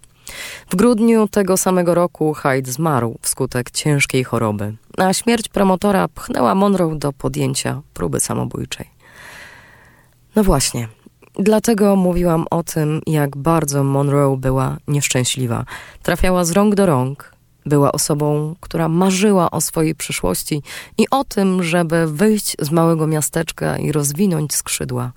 W 0.69 0.75
grudniu 0.75 1.27
tego 1.27 1.57
samego 1.57 1.95
roku 1.95 2.33
Hyde 2.33 2.71
zmarł 2.71 3.17
wskutek 3.21 3.71
ciężkiej 3.71 4.23
choroby, 4.23 4.75
a 4.97 5.13
śmierć 5.13 5.49
promotora 5.49 6.07
pchnęła 6.07 6.55
Monroe 6.55 6.95
do 6.95 7.13
podjęcia 7.13 7.81
próby 7.93 8.19
samobójczej. 8.19 8.89
No 10.35 10.43
właśnie, 10.43 10.87
dlatego 11.39 11.95
mówiłam 11.95 12.45
o 12.49 12.63
tym, 12.63 13.01
jak 13.07 13.37
bardzo 13.37 13.83
Monroe 13.83 14.37
była 14.37 14.77
nieszczęśliwa. 14.87 15.65
Trafiała 16.03 16.45
z 16.45 16.51
rąk 16.51 16.75
do 16.75 16.85
rąk, 16.85 17.38
była 17.65 17.91
osobą, 17.91 18.55
która 18.59 18.89
marzyła 18.89 19.51
o 19.51 19.61
swojej 19.61 19.95
przyszłości 19.95 20.63
i 20.97 21.09
o 21.11 21.23
tym, 21.23 21.63
żeby 21.63 22.07
wyjść 22.07 22.55
z 22.59 22.71
małego 22.71 23.07
miasteczka 23.07 23.77
i 23.77 23.91
rozwinąć 23.91 24.55
skrzydła. 24.55 25.11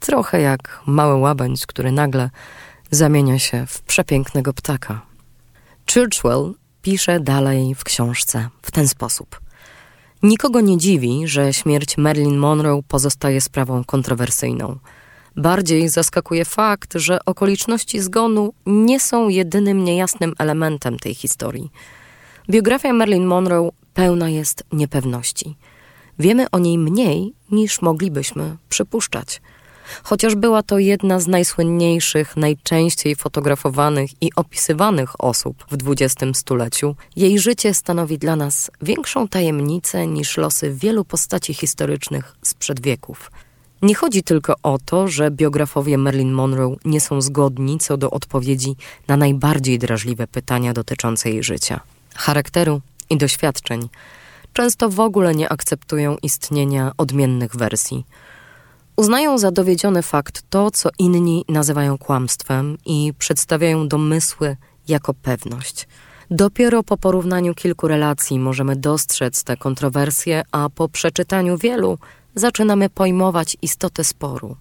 Trochę 0.00 0.40
jak 0.40 0.80
mały 0.86 1.14
łabędź, 1.14 1.66
który 1.66 1.92
nagle 1.92 2.30
zamienia 2.90 3.38
się 3.38 3.66
w 3.66 3.82
przepięknego 3.82 4.52
ptaka. 4.52 5.00
Churchwell 5.94 6.54
pisze 6.82 7.20
dalej 7.20 7.74
w 7.74 7.84
książce 7.84 8.48
w 8.62 8.70
ten 8.70 8.88
sposób. 8.88 9.40
Nikogo 10.22 10.60
nie 10.60 10.78
dziwi, 10.78 11.28
że 11.28 11.52
śmierć 11.52 11.96
Marilyn 11.96 12.36
Monroe 12.36 12.82
pozostaje 12.88 13.40
sprawą 13.40 13.84
kontrowersyjną. 13.84 14.78
Bardziej 15.38 15.88
zaskakuje 15.88 16.44
fakt, 16.44 16.94
że 16.94 17.18
okoliczności 17.24 18.00
zgonu 18.00 18.52
nie 18.66 19.00
są 19.00 19.28
jedynym 19.28 19.84
niejasnym 19.84 20.34
elementem 20.38 20.98
tej 20.98 21.14
historii. 21.14 21.70
Biografia 22.50 22.92
Marilyn 22.92 23.24
Monroe 23.24 23.70
pełna 23.94 24.30
jest 24.30 24.64
niepewności. 24.72 25.56
Wiemy 26.18 26.50
o 26.50 26.58
niej 26.58 26.78
mniej 26.78 27.32
niż 27.50 27.82
moglibyśmy 27.82 28.56
przypuszczać. 28.68 29.40
Chociaż 30.02 30.34
była 30.34 30.62
to 30.62 30.78
jedna 30.78 31.20
z 31.20 31.26
najsłynniejszych, 31.26 32.36
najczęściej 32.36 33.16
fotografowanych 33.16 34.10
i 34.22 34.30
opisywanych 34.36 35.24
osób 35.24 35.64
w 35.70 35.90
XX 35.90 36.38
stuleciu, 36.38 36.96
jej 37.16 37.38
życie 37.38 37.74
stanowi 37.74 38.18
dla 38.18 38.36
nas 38.36 38.70
większą 38.82 39.28
tajemnicę 39.28 40.06
niż 40.06 40.36
losy 40.36 40.74
wielu 40.74 41.04
postaci 41.04 41.54
historycznych 41.54 42.36
sprzed 42.42 42.80
wieków. 42.80 43.30
Nie 43.82 43.94
chodzi 43.94 44.22
tylko 44.22 44.54
o 44.62 44.78
to, 44.84 45.08
że 45.08 45.30
biografowie 45.30 45.98
Marilyn 45.98 46.32
Monroe 46.32 46.76
nie 46.84 47.00
są 47.00 47.20
zgodni 47.20 47.78
co 47.78 47.96
do 47.96 48.10
odpowiedzi 48.10 48.76
na 49.08 49.16
najbardziej 49.16 49.78
drażliwe 49.78 50.26
pytania 50.26 50.72
dotyczące 50.72 51.30
jej 51.30 51.42
życia, 51.42 51.80
charakteru 52.14 52.80
i 53.10 53.16
doświadczeń. 53.16 53.88
Często 54.52 54.90
w 54.90 55.00
ogóle 55.00 55.34
nie 55.34 55.48
akceptują 55.48 56.16
istnienia 56.22 56.92
odmiennych 56.96 57.56
wersji. 57.56 58.04
Uznają 58.96 59.38
za 59.38 59.50
dowiedziony 59.50 60.02
fakt 60.02 60.42
to, 60.50 60.70
co 60.70 60.88
inni 60.98 61.44
nazywają 61.48 61.98
kłamstwem 61.98 62.78
i 62.86 63.12
przedstawiają 63.18 63.88
domysły 63.88 64.56
jako 64.88 65.14
pewność. 65.14 65.88
Dopiero 66.30 66.82
po 66.82 66.96
porównaniu 66.96 67.54
kilku 67.54 67.88
relacji 67.88 68.38
możemy 68.38 68.76
dostrzec 68.76 69.44
te 69.44 69.56
kontrowersje, 69.56 70.42
a 70.52 70.68
po 70.68 70.88
przeczytaniu 70.88 71.58
wielu 71.58 71.98
zaczynamy 72.38 72.90
pojmować 72.90 73.56
istotę 73.62 74.04
sporu. 74.04 74.56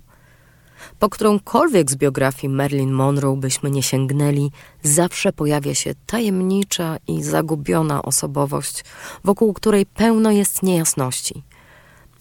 Po 1.00 1.10
którąkolwiek 1.10 1.92
z 1.92 1.96
biografii 1.96 2.54
Marilyn 2.54 2.92
Monroe 2.92 3.36
byśmy 3.36 3.72
nie 3.72 3.84
sięgnęli, 3.84 4.52
zawsze 4.84 5.34
pojawia 5.34 5.76
się 5.76 5.94
tajemnicza 6.06 6.98
i 7.08 7.24
zagubiona 7.24 8.02
osobowość, 8.02 8.84
wokół 9.24 9.54
której 9.54 9.86
pełno 9.86 10.32
jest 10.32 10.63
niejasności. 10.63 11.44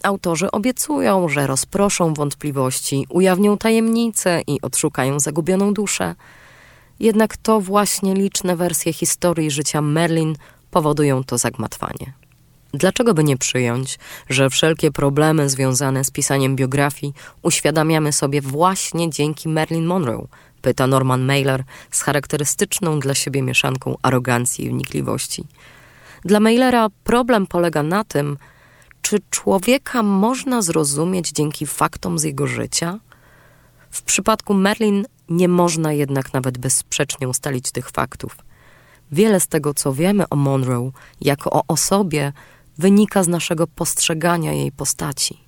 Autorzy 0.03 0.51
obiecują, 0.51 1.29
że 1.29 1.47
rozproszą 1.47 2.15
wątpliwości, 2.15 3.07
ujawnią 3.09 3.59
tajemnice 3.59 4.43
i 4.47 4.61
odszukają 4.61 5.21
zagubioną 5.21 5.75
duszę. 5.75 6.15
Jednak 7.01 7.37
to 7.37 7.61
właśnie 7.61 8.15
liczne 8.15 8.57
wersje 8.57 8.93
historii 8.93 9.51
życia 9.51 9.83
Merlin 9.83 10.37
powodują 10.71 11.25
to 11.25 11.39
zagmatwanie. 11.39 12.26
Dlaczego 12.77 13.15
by 13.15 13.25
nie 13.25 13.37
przyjąć, 13.37 13.99
że 14.29 14.51
wszelkie 14.51 14.91
problemy 14.91 15.51
związane 15.51 16.05
z 16.05 16.11
pisaniem 16.11 16.57
biografii 16.57 17.13
uświadamiamy 17.43 18.13
sobie 18.13 18.41
właśnie 18.41 19.11
dzięki 19.11 19.49
Marilyn 19.49 19.87
Monroe? 19.87 20.27
Pyta 20.63 20.87
Norman 20.87 21.25
Mailer 21.25 21.65
z 21.91 22.03
charakterystyczną 22.03 23.01
dla 23.01 23.15
siebie 23.15 23.43
mieszanką 23.43 23.97
arogancji 24.03 24.65
i 24.65 24.71
wnikliwości. 24.71 25.45
Dla 26.25 26.41
Mailera 26.41 26.89
problem 27.05 27.47
polega 27.47 27.83
na 27.83 28.05
tym, 28.05 28.39
czy 29.03 29.19
człowieka 29.31 30.03
można 30.03 30.63
zrozumieć 30.63 31.31
dzięki 31.31 31.67
faktom 31.67 32.19
z 32.19 32.23
jego 32.23 32.47
życia? 32.47 32.99
W 33.91 34.03
przypadku 34.03 34.55
Merlin 34.55 35.07
nie 35.29 35.49
można 35.49 35.93
jednak 35.93 36.33
nawet 36.33 36.59
bezsprzecznie 36.59 37.29
ustalić 37.29 37.73
tych 37.73 37.91
faktów. 37.91 38.37
Wiele 39.13 39.41
z 39.41 39.47
tego, 39.47 39.75
co 39.75 39.93
wiemy 39.93 40.29
o 40.29 40.37
Monroe 40.37 40.91
jako 41.21 41.51
o 41.51 41.63
osobie, 41.69 42.33
wynika 42.79 43.23
z 43.23 43.29
naszego 43.29 43.67
postrzegania 43.67 44.53
jej 44.53 44.73
postaci. 44.73 45.39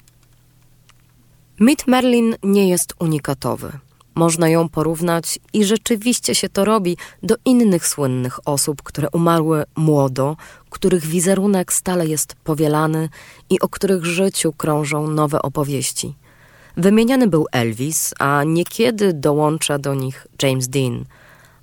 Mit 1.61 1.87
Merlin 1.87 2.37
nie 2.43 2.69
jest 2.69 2.95
unikatowy. 2.99 3.73
Można 4.15 4.49
ją 4.49 4.69
porównać 4.69 5.39
i 5.53 5.65
rzeczywiście 5.65 6.35
się 6.35 6.49
to 6.49 6.65
robi 6.65 6.97
do 7.23 7.37
innych 7.45 7.87
słynnych 7.87 8.49
osób, 8.49 8.83
które 8.83 9.09
umarły 9.13 9.65
młodo, 9.77 10.37
których 10.71 11.07
wizerunek 11.07 11.73
stale 11.73 12.07
jest 12.07 12.35
powielany 12.35 13.09
i 13.51 13.61
o 13.61 13.69
których 13.69 14.05
życiu 14.05 14.53
krążą 14.53 15.09
nowe 15.09 15.43
opowieści. 15.43 16.15
Wymieniany 16.77 17.27
był 17.27 17.47
Elvis, 17.53 18.15
a 18.19 18.45
niekiedy 18.45 19.13
dołącza 19.13 19.79
do 19.79 19.95
nich 19.95 20.27
James 20.43 20.69
Dean, 20.69 21.05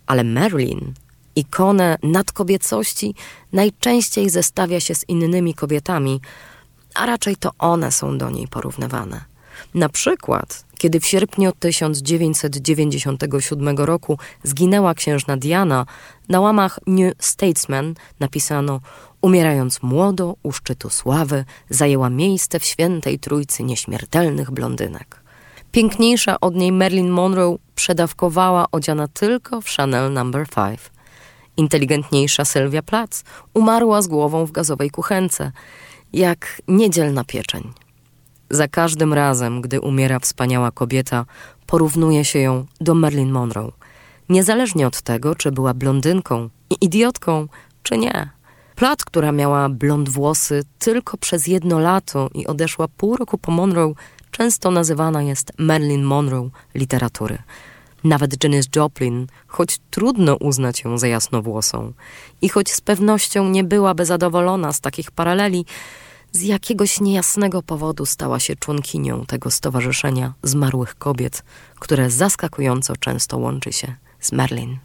ale 0.08 0.24
Marilyn 0.24 0.94
ikonę 1.36 1.98
nadkobiecości 2.04 3.16
najczęściej 3.54 4.30
zestawia 4.30 4.80
się 4.80 4.96
z 4.96 5.10
innymi 5.10 5.54
kobietami, 5.54 6.22
a 6.96 7.06
raczej 7.06 7.36
to 7.36 7.52
one 7.60 7.92
są 7.92 8.18
do 8.18 8.30
niej 8.30 8.48
porównywane. 8.48 9.36
Na 9.74 9.90
przykład, 9.90 10.66
kiedy 10.78 11.00
w 11.00 11.06
sierpniu 11.06 11.52
1997 11.60 13.78
roku 13.78 14.18
zginęła 14.44 14.94
księżna 14.94 15.38
Diana, 15.38 15.86
na 16.30 16.40
łamach 16.40 16.80
New 16.88 17.14
Statesman 17.20 17.94
napisano 18.20 18.80
Umierając 19.22 19.84
młodo 19.84 20.36
u 20.44 20.52
szczytu 20.52 20.90
sławy, 20.90 21.46
zajęła 21.70 22.10
miejsce 22.10 22.60
w 22.60 22.66
świętej 22.66 23.20
trójcy 23.20 23.64
nieśmiertelnych 23.64 24.52
blondynek. 24.52 25.22
Piękniejsza 25.72 26.40
od 26.40 26.56
niej 26.56 26.72
Marilyn 26.72 27.10
Monroe 27.10 27.58
przedawkowała 27.76 28.66
odziana 28.72 29.08
tylko 29.08 29.62
w 29.62 29.70
Chanel 29.70 30.14
No. 30.14 30.26
5. 30.56 30.95
Inteligentniejsza 31.58 32.46
Sylwia 32.46 32.82
Plath 32.82 33.24
umarła 33.54 34.02
z 34.02 34.08
głową 34.08 34.46
w 34.46 34.52
gazowej 34.52 34.90
kuchence. 34.90 35.52
jak 36.14 36.62
niedzielna 36.68 37.24
pieczeń. 37.24 37.74
Za 38.50 38.68
każdym 38.68 39.14
razem, 39.14 39.62
gdy 39.62 39.82
umiera 39.82 40.20
wspaniała 40.20 40.72
kobieta, 40.72 41.26
porównuje 41.68 42.26
się 42.26 42.40
ją 42.40 42.66
do 42.82 42.96
Marilyn 42.96 43.32
Monroe. 43.32 43.72
Niezależnie 44.30 44.88
od 44.88 45.02
tego, 45.02 45.36
czy 45.36 45.52
była 45.52 45.74
blondynką 45.74 46.50
i 46.70 46.86
idiotką, 46.86 47.48
czy 47.84 47.98
nie. 47.98 48.30
Platt, 48.76 49.06
która 49.06 49.32
miała 49.32 49.70
blond 49.70 50.10
włosy 50.10 50.64
tylko 50.80 51.18
przez 51.18 51.48
jedno 51.48 51.80
lato 51.80 52.30
i 52.34 52.48
odeszła 52.48 52.88
pół 52.88 53.18
roku 53.18 53.38
po 53.38 53.52
Monroe, 53.52 53.94
często 54.32 54.72
nazywana 54.72 55.24
jest 55.24 55.52
Marilyn 55.58 56.04
Monroe 56.04 56.50
literatury. 56.76 57.38
Nawet 58.06 58.44
Janis 58.44 58.66
Joplin, 58.76 59.28
choć 59.48 59.80
trudno 59.92 60.36
uznać 60.36 60.84
ją 60.84 60.98
za 60.98 61.08
jasnowłosą 61.08 61.94
i 62.42 62.50
choć 62.50 62.72
z 62.72 62.82
pewnością 62.82 63.50
nie 63.50 63.64
byłaby 63.64 64.06
zadowolona 64.06 64.74
z 64.74 64.82
takich 64.82 65.12
paraleli, 65.12 65.66
z 66.32 66.42
jakiegoś 66.42 67.02
niejasnego 67.02 67.64
powodu 67.64 68.06
stała 68.06 68.40
się 68.40 68.56
członkinią 68.56 69.26
tego 69.26 69.52
stowarzyszenia 69.52 70.34
zmarłych 70.44 70.96
kobiet, 70.96 71.44
które 71.80 72.10
zaskakująco 72.10 72.96
często 72.98 73.38
łączy 73.38 73.74
się 73.74 73.96
z 74.20 74.32
Merlin. 74.32 74.78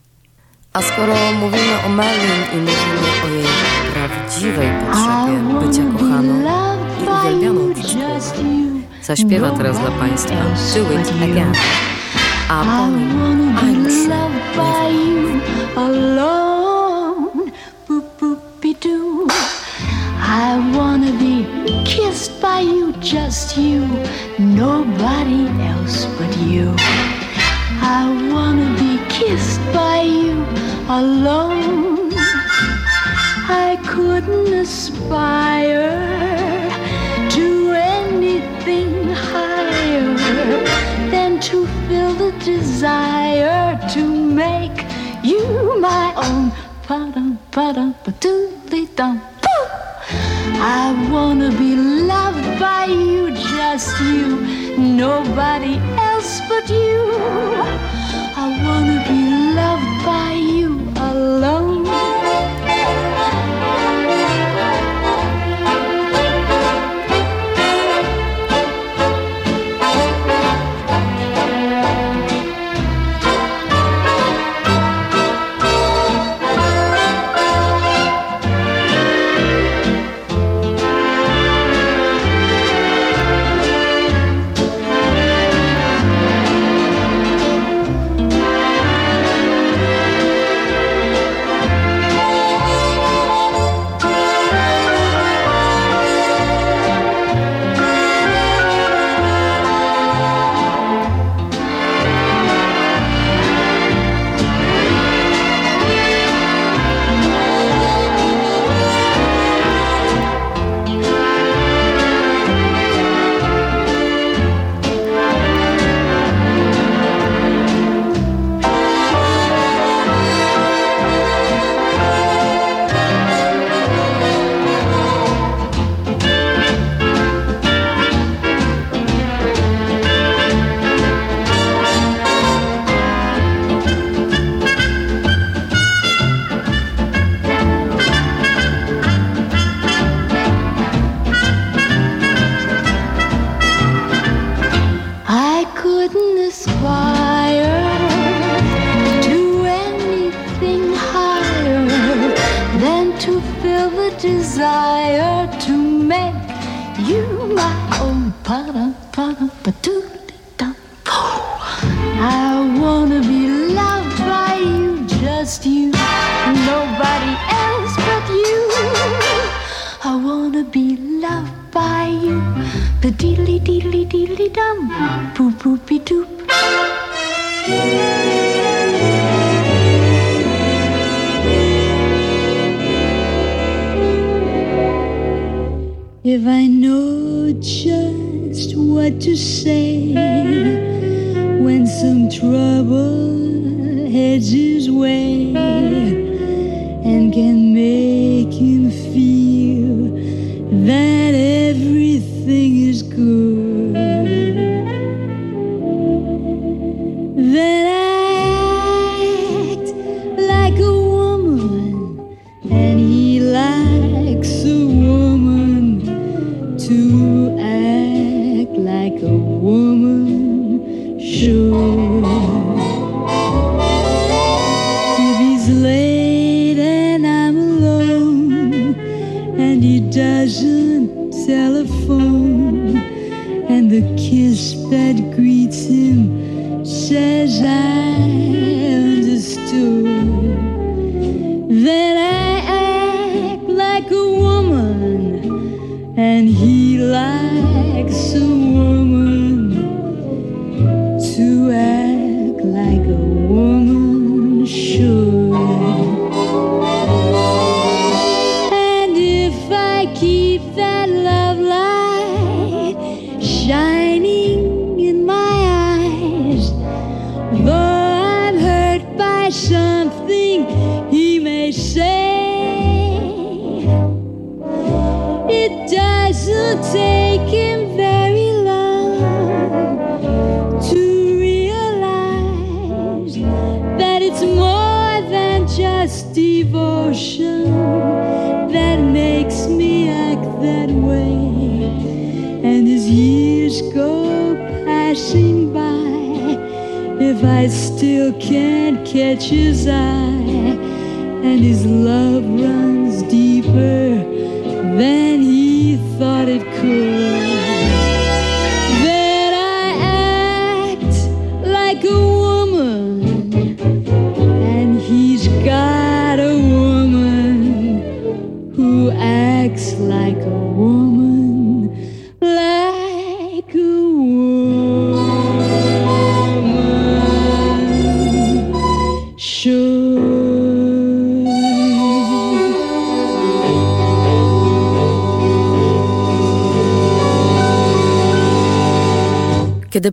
A 0.72 0.83
skoro 0.83 1.14
mówimy 1.33 1.85
o 1.87 1.88
Merlin 1.88 2.42
i 2.52 2.56
mówimy 2.56 3.09
o 3.24 3.28
jej 3.28 3.46
prawdziwej 3.94 4.68
potrzebie 4.80 5.61
bycia 5.61 5.92
kochaną 5.92 6.42
i 7.00 7.09
uwielbianą 7.09 7.74
przez 7.74 8.33
zaśpiewa 9.02 9.50
teraz 9.50 9.78
dla 9.78 9.90
Państwa 9.90 10.44
Do 10.74 11.00
It 11.00 11.22
Again. 11.22 11.52
A 12.51 12.65
potem 12.65 13.57
I'm 13.59 13.89
sure 13.89 14.91
nie 14.91 15.41
alone. 15.77 17.53
Boop, 17.87 18.07
boopy 18.19 18.75
doo. 18.81 19.29
I 20.19 20.59
wanna 20.77 21.13
be 21.13 21.47
kissed 21.85 22.41
by 22.43 22.61
you, 22.63 22.93
just 22.95 23.57
you, 23.57 23.87
nobody 24.39 25.47
else 25.71 26.07
but 26.19 26.37
you. 26.39 26.75
I 27.99 28.03
wanna 28.33 28.69
be 28.83 28.99
kissed 29.09 29.63
by 29.73 30.03
you 30.03 30.45
alone. 30.89 32.11
I 33.49 33.79
couldn't 33.87 34.53
aspire 34.55 35.50
I 50.63 51.09
wanna 51.11 51.51
be 51.51 51.75
loved 51.75 52.61
by 52.61 52.85
you, 52.85 53.31
just 53.33 54.01
you, 54.01 54.41
nobody 54.79 55.77
else 55.99 56.41
but 56.49 56.69
you. 56.69 57.13
I 58.37 58.47
wanna 58.65 59.05
be 59.09 59.21
loved 59.55 60.05
by 60.05 60.33
you 60.33 60.93
alone. 60.97 61.60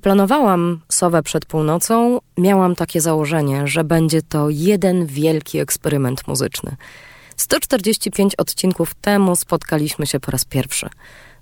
Planowałam 0.07 0.81
Sowę 0.89 1.23
przed 1.23 1.45
północą, 1.45 2.19
miałam 2.37 2.75
takie 2.75 3.01
założenie, 3.01 3.67
że 3.67 3.83
będzie 3.83 4.21
to 4.21 4.49
jeden 4.49 5.05
wielki 5.05 5.59
eksperyment 5.59 6.27
muzyczny. 6.27 6.75
145 7.37 8.35
odcinków 8.35 8.95
temu 8.95 9.35
spotkaliśmy 9.35 10.07
się 10.07 10.19
po 10.19 10.31
raz 10.31 10.45
pierwszy. 10.45 10.89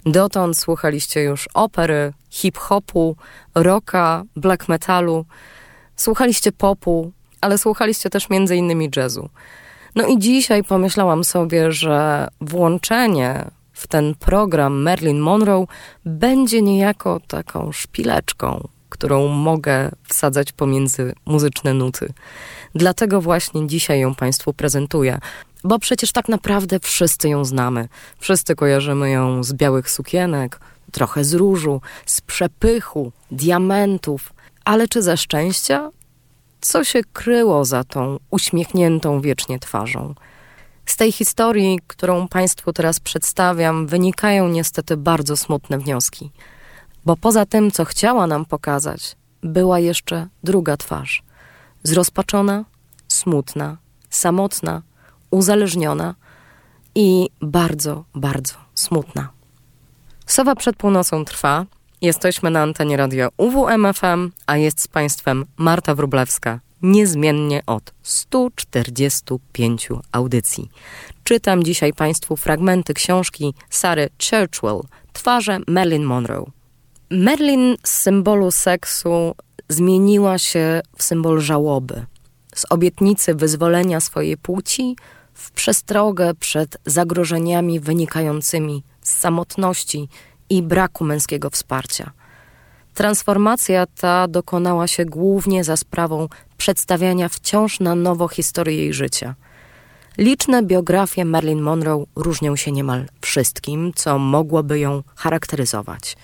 Dotąd 0.05 0.57
słuchaliście 0.57 1.23
już 1.23 1.49
opery, 1.53 2.13
hip-hopu, 2.29 3.15
rocka, 3.55 4.23
black 4.35 4.67
metalu, 4.67 5.25
słuchaliście 5.95 6.51
popu, 6.51 7.11
ale 7.41 7.57
słuchaliście 7.57 8.09
też 8.09 8.29
między 8.29 8.55
innymi 8.55 8.89
jazzu. 8.95 9.29
No 9.95 10.07
i 10.07 10.19
dzisiaj 10.19 10.63
pomyślałam 10.63 11.23
sobie, 11.23 11.71
że 11.71 12.27
włączenie 12.41 13.45
w 13.75 13.87
ten 13.87 14.15
program 14.15 14.81
Marilyn 14.81 15.19
Monroe 15.19 15.67
będzie 16.05 16.61
niejako 16.61 17.19
taką 17.27 17.71
szpileczką, 17.71 18.67
którą 18.89 19.27
mogę 19.27 19.91
wsadzać 20.07 20.51
pomiędzy 20.51 21.13
muzyczne 21.25 21.73
nuty. 21.73 22.13
Dlatego 22.75 23.21
właśnie 23.21 23.67
dzisiaj 23.67 23.99
ją 23.99 24.15
Państwu 24.15 24.53
prezentuję, 24.53 25.19
bo 25.63 25.79
przecież 25.79 26.11
tak 26.11 26.29
naprawdę 26.29 26.79
wszyscy 26.79 27.29
ją 27.29 27.45
znamy. 27.45 27.87
Wszyscy 28.19 28.55
kojarzymy 28.55 29.11
ją 29.11 29.43
z 29.43 29.53
białych 29.53 29.89
sukienek, 29.89 30.59
trochę 30.91 31.23
z 31.23 31.33
różu, 31.33 31.81
z 32.05 32.21
przepychu, 32.21 33.11
diamentów, 33.31 34.33
ale 34.65 34.87
czy 34.87 35.01
ze 35.01 35.17
szczęścia? 35.17 35.89
Co 36.61 36.83
się 36.83 37.01
kryło 37.13 37.65
za 37.65 37.83
tą 37.83 38.19
uśmiechniętą 38.31 39.21
wiecznie 39.21 39.59
twarzą? 39.59 40.15
Z 40.85 40.97
tej 40.97 41.11
historii, 41.11 41.79
którą 41.87 42.27
Państwu 42.27 42.73
teraz 42.73 42.99
przedstawiam, 42.99 43.87
wynikają 43.87 44.47
niestety 44.47 44.97
bardzo 44.97 45.37
smutne 45.37 45.77
wnioski. 45.77 46.31
Bo 47.05 47.17
poza 47.17 47.45
tym, 47.45 47.71
co 47.71 47.85
chciała 47.85 48.27
nam 48.27 48.45
pokazać, 48.45 49.15
była 49.43 49.79
jeszcze 49.79 50.27
druga 50.43 50.77
twarz. 50.77 51.23
Zrozpaczona, 51.83 52.65
smutna, 53.07 53.77
samotna, 54.09 54.81
uzależniona 55.31 56.15
i 56.95 57.29
bardzo, 57.41 58.03
bardzo 58.15 58.53
smutna. 58.75 59.29
Sowa 60.25 60.55
przed 60.55 60.75
północą 60.75 61.25
trwa. 61.25 61.65
Jesteśmy 62.01 62.49
na 62.49 62.61
antenie 62.61 62.97
radia 62.97 63.29
UWMFM, 63.37 64.31
a 64.47 64.57
jest 64.57 64.81
z 64.81 64.87
Państwem 64.87 65.45
Marta 65.57 65.95
Wróblewska 65.95 66.59
niezmiennie 66.81 67.63
od 67.65 67.93
145 68.03 69.89
audycji. 70.11 70.69
Czytam 71.23 71.63
dzisiaj 71.63 71.93
Państwu 71.93 72.35
fragmenty 72.35 72.93
książki 72.93 73.53
Sary 73.69 74.09
Churchwell 74.29 74.81
Twarze 75.13 75.59
Marilyn 75.67 76.03
Monroe. 76.03 76.45
Marilyn 77.09 77.75
z 77.83 77.91
symbolu 77.91 78.51
seksu 78.51 79.35
zmieniła 79.69 80.37
się 80.37 80.81
w 80.97 81.03
symbol 81.03 81.41
żałoby. 81.41 82.05
Z 82.55 82.65
obietnicy 82.69 83.35
wyzwolenia 83.35 83.99
swojej 83.99 84.37
płci 84.37 84.95
w 85.33 85.51
przestrogę 85.51 86.33
przed 86.39 86.77
zagrożeniami 86.85 87.79
wynikającymi 87.79 88.83
z 89.01 89.09
samotności 89.09 90.09
i 90.49 90.61
braku 90.61 91.03
męskiego 91.03 91.49
wsparcia. 91.49 92.11
Transformacja 92.95 93.85
ta 93.85 94.27
dokonała 94.27 94.87
się 94.87 95.05
głównie 95.05 95.63
za 95.63 95.77
sprawą 95.77 96.29
przedstawiania 96.57 97.29
wciąż 97.29 97.79
na 97.79 97.95
nowo 97.95 98.27
historii 98.27 98.77
jej 98.77 98.93
życia. 98.93 99.35
Liczne 100.17 100.63
biografie 100.63 101.25
Marilyn 101.25 101.61
Monroe 101.61 102.05
różnią 102.15 102.55
się 102.55 102.71
niemal 102.71 103.05
wszystkim, 103.21 103.91
co 103.95 104.19
mogłoby 104.19 104.79
ją 104.79 105.03
charakteryzować. 105.15 106.17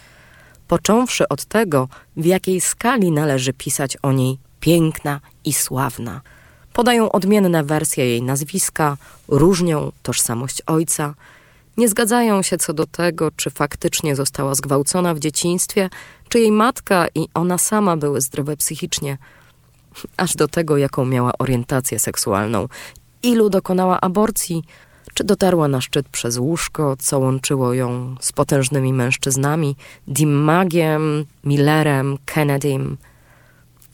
Począwszy 0.68 1.28
od 1.28 1.46
tego, 1.46 1.88
w 2.18 2.26
jakiej 2.26 2.62
skali 2.62 3.12
należy 3.12 3.54
pisać 3.54 3.98
o 4.02 4.12
niej 4.12 4.38
piękna 4.60 5.20
i 5.46 5.54
sławna. 5.54 6.22
Podają 6.74 7.12
odmienne 7.12 7.64
wersje 7.64 8.06
jej 8.06 8.22
nazwiska, 8.24 8.98
różnią 9.28 9.92
tożsamość 10.04 10.62
ojca, 10.66 11.14
nie 11.78 11.90
zgadzają 11.90 12.42
się 12.42 12.58
co 12.58 12.74
do 12.74 12.86
tego, 12.86 13.32
czy 13.32 13.50
faktycznie 13.50 14.16
została 14.16 14.56
zgwałcona 14.56 15.14
w 15.14 15.20
dzieciństwie, 15.20 15.90
czy 16.30 16.40
jej 16.40 16.52
matka 16.52 17.08
i 17.16 17.28
ona 17.34 17.58
sama 17.58 17.98
były 17.98 18.22
zdrowe 18.22 18.58
psychicznie, 18.58 19.18
aż 20.18 20.36
do 20.36 20.48
tego, 20.48 20.78
jaką 20.78 21.06
miała 21.06 21.32
orientację 21.40 22.00
seksualną, 22.00 22.68
ilu 23.24 23.50
dokonała 23.50 24.02
aborcji, 24.02 24.64
czy 25.14 25.24
dotarła 25.24 25.68
na 25.68 25.82
szczyt 25.82 26.10
przez 26.10 26.38
łóżko, 26.38 26.96
co 27.00 27.20
łączyło 27.20 27.74
ją 27.74 28.16
z 28.20 28.32
potężnymi 28.32 28.94
mężczyznami, 28.94 29.76
Dimmagiem, 30.08 31.26
Millerem, 31.44 32.18
Kennedym. 32.26 32.98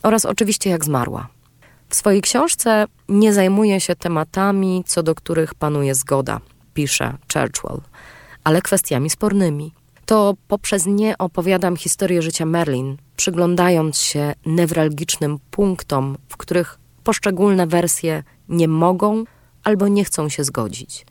Oraz 0.02 0.24
oczywiście 0.24 0.70
jak 0.70 0.84
zmarła. 0.84 1.28
W 1.88 1.94
swojej 1.94 2.22
książce 2.22 2.86
nie 3.08 3.32
zajmuje 3.32 3.80
się 3.80 3.96
tematami, 3.96 4.84
co 4.86 5.02
do 5.02 5.14
których 5.14 5.54
panuje 5.54 5.94
zgoda, 5.94 6.40
pisze 6.78 7.14
Churchwell, 7.32 7.80
ale 8.44 8.62
kwestiami 8.62 9.10
spornymi. 9.10 9.72
To 10.06 10.34
poprzez 10.48 10.86
nie 10.86 11.18
opowiadam 11.18 11.76
historię 11.76 12.22
życia 12.22 12.46
Merlin, 12.46 12.96
przyglądając 13.16 13.98
się 13.98 14.34
newralgicznym 14.46 15.38
punktom, 15.50 16.16
w 16.28 16.36
których 16.36 16.78
poszczególne 17.04 17.66
wersje 17.66 18.22
nie 18.48 18.68
mogą 18.68 19.24
albo 19.64 19.88
nie 19.88 20.04
chcą 20.04 20.28
się 20.28 20.44
zgodzić. 20.44 21.06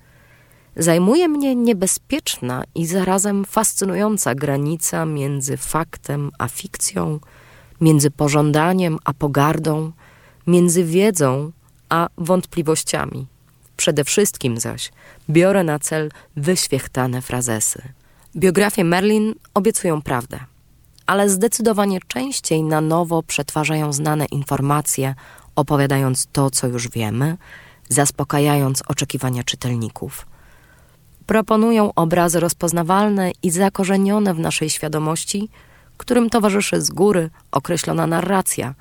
Zajmuje 0.75 1.27
mnie 1.27 1.55
niebezpieczna 1.55 2.63
i 2.75 2.85
zarazem 2.85 3.45
fascynująca 3.45 4.35
granica 4.35 5.05
między 5.05 5.57
faktem 5.57 6.31
a 6.39 6.47
fikcją, 6.47 7.19
między 7.81 8.11
pożądaniem 8.11 8.97
a 9.05 9.13
pogardą, 9.13 9.91
między 10.47 10.83
wiedzą 10.83 11.51
a 11.89 12.07
wątpliwościami. 12.17 13.27
Przede 13.77 14.03
wszystkim 14.03 14.59
zaś 14.59 14.91
biorę 15.29 15.63
na 15.63 15.79
cel 15.79 16.11
wyświechtane 16.35 17.21
frazesy. 17.21 17.81
Biografie 18.35 18.83
Merlin 18.83 19.35
obiecują 19.53 20.01
prawdę, 20.01 20.39
ale 21.05 21.29
zdecydowanie 21.29 21.99
częściej 22.07 22.63
na 22.63 22.81
nowo 22.81 23.23
przetwarzają 23.23 23.93
znane 23.93 24.25
informacje, 24.25 25.15
opowiadając 25.55 26.27
to, 26.31 26.49
co 26.49 26.67
już 26.67 26.89
wiemy, 26.89 27.37
zaspokajając 27.89 28.83
oczekiwania 28.87 29.43
czytelników. 29.43 30.25
Proponują 31.25 31.93
obrazy 31.93 32.39
rozpoznawalne 32.39 33.31
i 33.43 33.51
zakorzenione 33.51 34.33
w 34.33 34.39
naszej 34.39 34.69
świadomości, 34.69 35.49
którym 35.97 36.29
towarzyszy 36.29 36.81
z 36.81 36.89
góry 36.89 37.29
określona 37.51 38.07
narracja, 38.07 38.73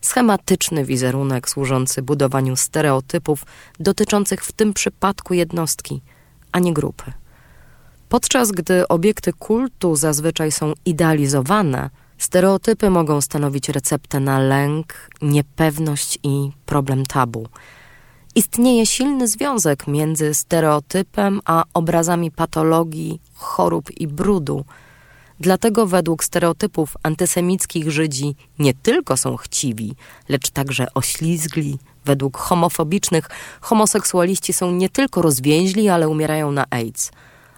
schematyczny 0.00 0.84
wizerunek 0.84 1.48
służący 1.50 2.02
budowaniu 2.02 2.56
stereotypów 2.56 3.44
dotyczących 3.80 4.44
w 4.44 4.52
tym 4.52 4.74
przypadku 4.74 5.34
jednostki, 5.34 6.02
a 6.52 6.58
nie 6.58 6.74
grupy. 6.74 7.12
Podczas 8.08 8.50
gdy 8.50 8.88
obiekty 8.88 9.32
kultu 9.32 9.96
zazwyczaj 9.96 10.52
są 10.52 10.72
idealizowane, 10.84 11.90
stereotypy 12.18 12.90
mogą 12.90 13.20
stanowić 13.20 13.68
receptę 13.68 14.20
na 14.20 14.38
lęk, 14.38 15.10
niepewność 15.22 16.18
i 16.22 16.50
problem 16.66 17.06
tabu. 17.06 17.48
Istnieje 18.34 18.86
silny 18.86 19.28
związek 19.28 19.86
między 19.86 20.34
stereotypem 20.34 21.40
a 21.44 21.64
obrazami 21.74 22.30
patologii, 22.30 23.20
chorób 23.34 23.90
i 23.90 24.06
brudu. 24.06 24.64
Dlatego 25.40 25.86
według 25.86 26.24
stereotypów 26.24 26.96
antysemickich 27.02 27.90
Żydzi 27.90 28.34
nie 28.58 28.74
tylko 28.74 29.16
są 29.16 29.36
chciwi, 29.36 29.94
lecz 30.28 30.50
także 30.50 30.86
oślizgli, 30.94 31.78
Według 32.08 32.38
homofobicznych 32.38 33.28
homoseksualiści 33.60 34.52
są 34.52 34.70
nie 34.70 34.88
tylko 34.88 35.22
rozwięźli, 35.22 35.88
ale 35.88 36.08
umierają 36.08 36.52
na 36.52 36.64
AIDS. 36.70 37.10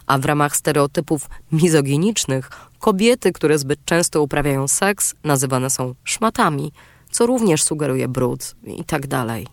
A 0.07 0.19
w 0.19 0.25
ramach 0.25 0.57
stereotypów 0.57 1.29
mizoginicznych 1.53 2.51
kobiety, 2.79 3.33
które 3.33 3.59
zbyt 3.59 3.85
często 3.85 4.23
uprawiają 4.23 4.69
seks, 4.69 5.15
nazywane 5.25 5.71
są 5.71 5.95
szmatami, 6.05 6.73
co 7.11 7.27
również 7.27 7.63
sugeruje 7.63 8.09
brud 8.09 8.55
i 8.67 8.85
tak 8.85 9.07
dalej. 9.07 9.47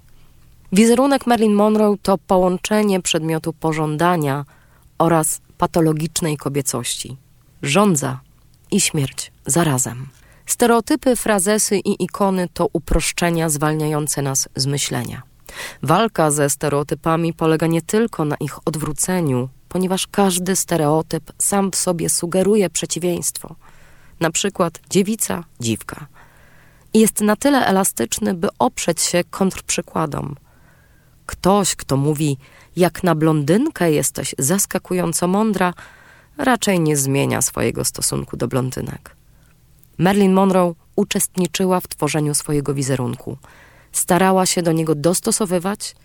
Wizerunek 0.71 1.27
Marilyn 1.27 1.53
Monroe 1.53 1.95
to 2.01 2.17
połączenie 2.17 3.01
przedmiotu 3.01 3.53
pożądania 3.53 4.45
oraz 4.97 5.41
patologicznej 5.57 6.37
kobiecości. 6.37 7.17
Żądza 7.61 8.19
i 8.71 8.81
śmierć 8.81 9.31
zarazem. 9.45 10.07
Stereotypy, 10.45 11.15
frazesy 11.15 11.77
i 11.77 12.03
ikony 12.03 12.47
to 12.53 12.67
uproszczenia 12.73 13.49
zwalniające 13.49 14.21
nas 14.21 14.49
z 14.55 14.65
myślenia. 14.65 15.21
Walka 15.83 16.31
ze 16.31 16.49
stereotypami 16.49 17.33
polega 17.33 17.67
nie 17.67 17.81
tylko 17.81 18.25
na 18.25 18.35
ich 18.39 18.67
odwróceniu, 18.67 19.49
ponieważ 19.69 20.07
każdy 20.07 20.55
stereotyp 20.55 21.31
sam 21.37 21.71
w 21.71 21.75
sobie 21.75 22.09
sugeruje 22.09 22.69
przeciwieństwo. 22.69 23.55
Na 24.19 24.31
przykład 24.31 24.79
dziewica, 24.89 25.43
dziwka. 25.59 26.07
Jest 26.93 27.21
na 27.21 27.35
tyle 27.35 27.65
elastyczny, 27.65 28.33
by 28.33 28.47
oprzeć 28.59 29.01
się 29.01 29.23
kontrprzykładom. 29.29 30.35
Ktoś, 31.25 31.75
kto 31.75 31.97
mówi, 31.97 32.37
jak 32.75 33.03
na 33.03 33.15
blondynkę 33.15 33.91
jesteś 33.91 34.35
zaskakująco 34.37 35.27
mądra, 35.27 35.73
raczej 36.37 36.79
nie 36.79 36.97
zmienia 36.97 37.41
swojego 37.41 37.85
stosunku 37.85 38.37
do 38.37 38.47
blondynek. 38.47 39.15
Marilyn 39.97 40.33
Monroe 40.33 40.75
uczestniczyła 40.95 41.79
w 41.79 41.87
tworzeniu 41.87 42.35
swojego 42.35 42.73
wizerunku. 42.73 43.37
Starała 43.91 44.45
się 44.45 44.61
do 44.61 44.71
niego 44.71 44.95
dostosowywać, 44.95 45.95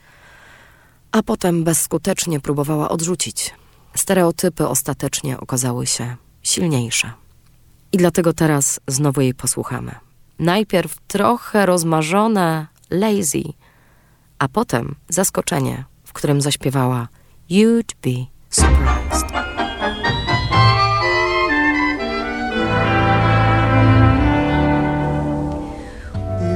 a 1.12 1.22
potem 1.22 1.64
bezskutecznie 1.64 2.40
próbowała 2.40 2.88
odrzucić. 2.88 3.54
Stereotypy 3.94 4.68
ostatecznie 4.68 5.40
okazały 5.40 5.86
się 5.86 6.16
silniejsze. 6.42 7.12
I 7.92 7.96
dlatego 7.96 8.32
teraz 8.32 8.80
znowu 8.86 9.20
jej 9.20 9.34
posłuchamy. 9.34 9.94
Najpierw 10.38 10.96
trochę 11.06 11.66
rozmarzone 11.66 12.66
Lazy, 12.90 13.42
a 14.38 14.48
potem 14.48 14.94
zaskoczenie, 15.08 15.84
w 16.04 16.12
którym 16.12 16.40
zaśpiewała 16.40 17.08
You'd 17.50 17.94
be 18.02 18.26
surprised. 18.50 19.41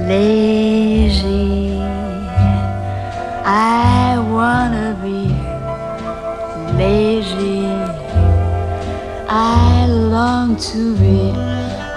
Lazy. 0.07 1.81
I 3.45 4.19
wanna 4.37 4.97
be 5.03 5.23
lazy. 6.79 7.67
I 9.29 9.87
long 9.89 10.57
to 10.71 10.97
be 10.97 11.33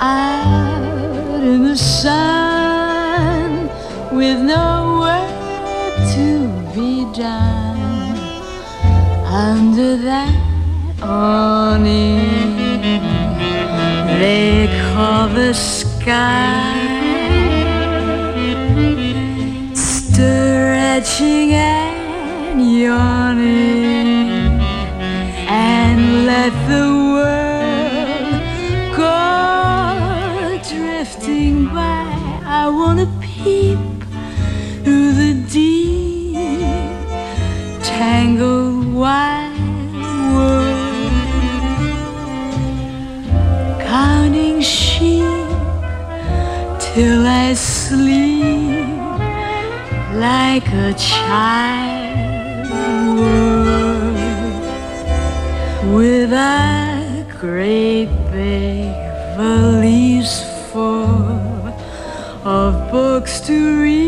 out 0.01 1.41
in 1.51 1.63
the 1.63 1.77
sun 1.77 3.69
with 4.11 4.39
no 4.39 4.99
work 5.05 5.29
to 6.15 6.27
be 6.73 7.05
done 7.13 7.79
under 9.25 9.95
that 9.97 10.35
awning 11.03 12.49
they 14.19 14.67
call 14.93 15.27
the 15.29 15.53
sky. 15.53 16.78
And 21.21 22.61
yawning 22.79 24.29
and 25.49 26.25
let 26.25 26.53
the 26.69 26.87
world 27.13 28.41
go 28.95 29.17
drifting 30.69 31.67
by. 31.67 32.07
I 32.45 32.69
wanna 32.69 33.07
peep 33.19 33.79
through 34.83 35.11
the 35.23 35.33
deep, 35.51 36.35
tangled 37.83 38.93
wide 38.93 39.57
world, 40.33 41.01
counting 43.81 44.61
sheep 44.61 45.25
till 46.79 47.21
I 47.27 47.38
a 50.73 50.93
child 50.93 52.69
with 55.95 56.31
a 56.31 57.25
great 57.39 58.09
big 58.31 58.85
valise 59.35 60.43
full 60.71 61.67
of 62.45 62.91
books 62.91 63.39
to 63.41 63.81
read 63.81 63.98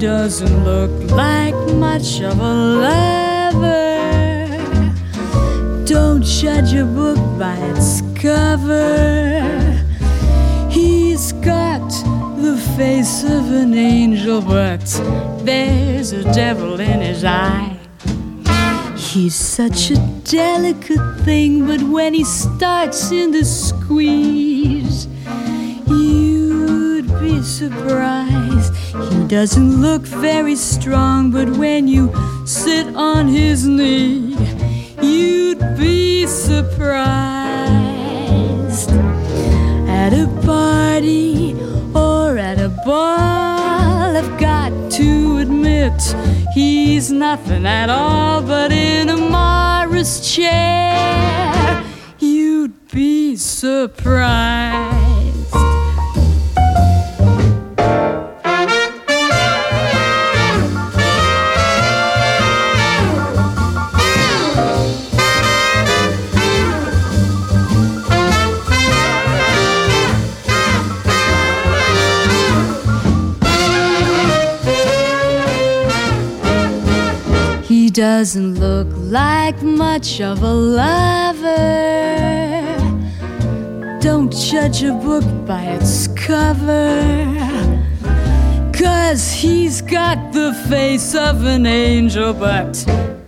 doesn't 0.00 0.64
look 0.64 1.10
like 1.10 1.54
much 1.74 2.22
of 2.22 2.40
a 2.40 2.54
lover. 2.84 4.00
Don't 5.84 6.22
judge 6.22 6.72
a 6.72 6.86
book 6.86 7.18
by 7.38 7.54
its 7.56 8.00
cover. 8.14 9.78
He's 10.70 11.32
got 11.32 11.90
the 12.40 12.56
face 12.78 13.24
of 13.24 13.52
an 13.52 13.74
angel, 13.74 14.40
but 14.40 14.80
there's 15.44 16.12
a 16.12 16.24
devil 16.32 16.80
in 16.80 17.02
his 17.02 17.22
eye. 17.22 17.76
He's 18.96 19.34
such 19.34 19.90
a 19.90 19.98
delicate 20.24 21.20
thing, 21.26 21.66
but 21.66 21.82
when 21.82 22.14
he 22.14 22.24
starts 22.24 23.10
in 23.12 23.32
the 23.32 23.44
squeeze, 23.44 25.08
you'd 25.86 27.20
be 27.20 27.42
surprised. 27.42 28.59
He 29.08 29.26
doesn't 29.26 29.80
look 29.80 30.02
very 30.02 30.56
strong, 30.56 31.30
but 31.30 31.48
when 31.56 31.88
you 31.88 32.12
sit 32.44 32.86
on 32.94 33.28
his 33.28 33.66
knee, 33.66 34.36
you'd 35.00 35.76
be 35.76 36.26
surprised. 36.26 37.00
At 39.88 40.12
a 40.12 40.26
party 40.44 41.54
or 41.94 42.36
at 42.38 42.58
a 42.60 42.68
ball, 42.84 44.16
I've 44.16 44.38
got 44.38 44.72
to 44.92 45.38
admit 45.38 46.00
he's 46.54 47.10
nothing 47.10 47.66
at 47.66 47.88
all, 47.88 48.42
but 48.42 48.72
in 48.72 49.08
a 49.08 49.16
Morris 49.16 50.34
chair, 50.34 51.82
you'd 52.18 52.90
be 52.90 53.36
surprised. 53.36 54.99
Doesn't 78.00 78.58
look 78.58 78.88
like 79.12 79.62
much 79.62 80.22
of 80.22 80.42
a 80.42 80.50
lover. 80.50 81.44
Don't 84.00 84.32
judge 84.32 84.82
a 84.82 84.94
book 84.94 85.22
by 85.46 85.64
its 85.64 86.08
cover. 86.08 87.02
Cause 88.72 89.30
he's 89.30 89.82
got 89.82 90.32
the 90.32 90.54
face 90.70 91.14
of 91.14 91.44
an 91.44 91.66
angel, 91.66 92.32
but 92.32 92.72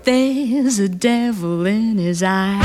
there's 0.05 0.79
a 0.79 0.89
devil 0.89 1.67
in 1.67 1.99
his 1.99 2.23
eye. 2.23 2.65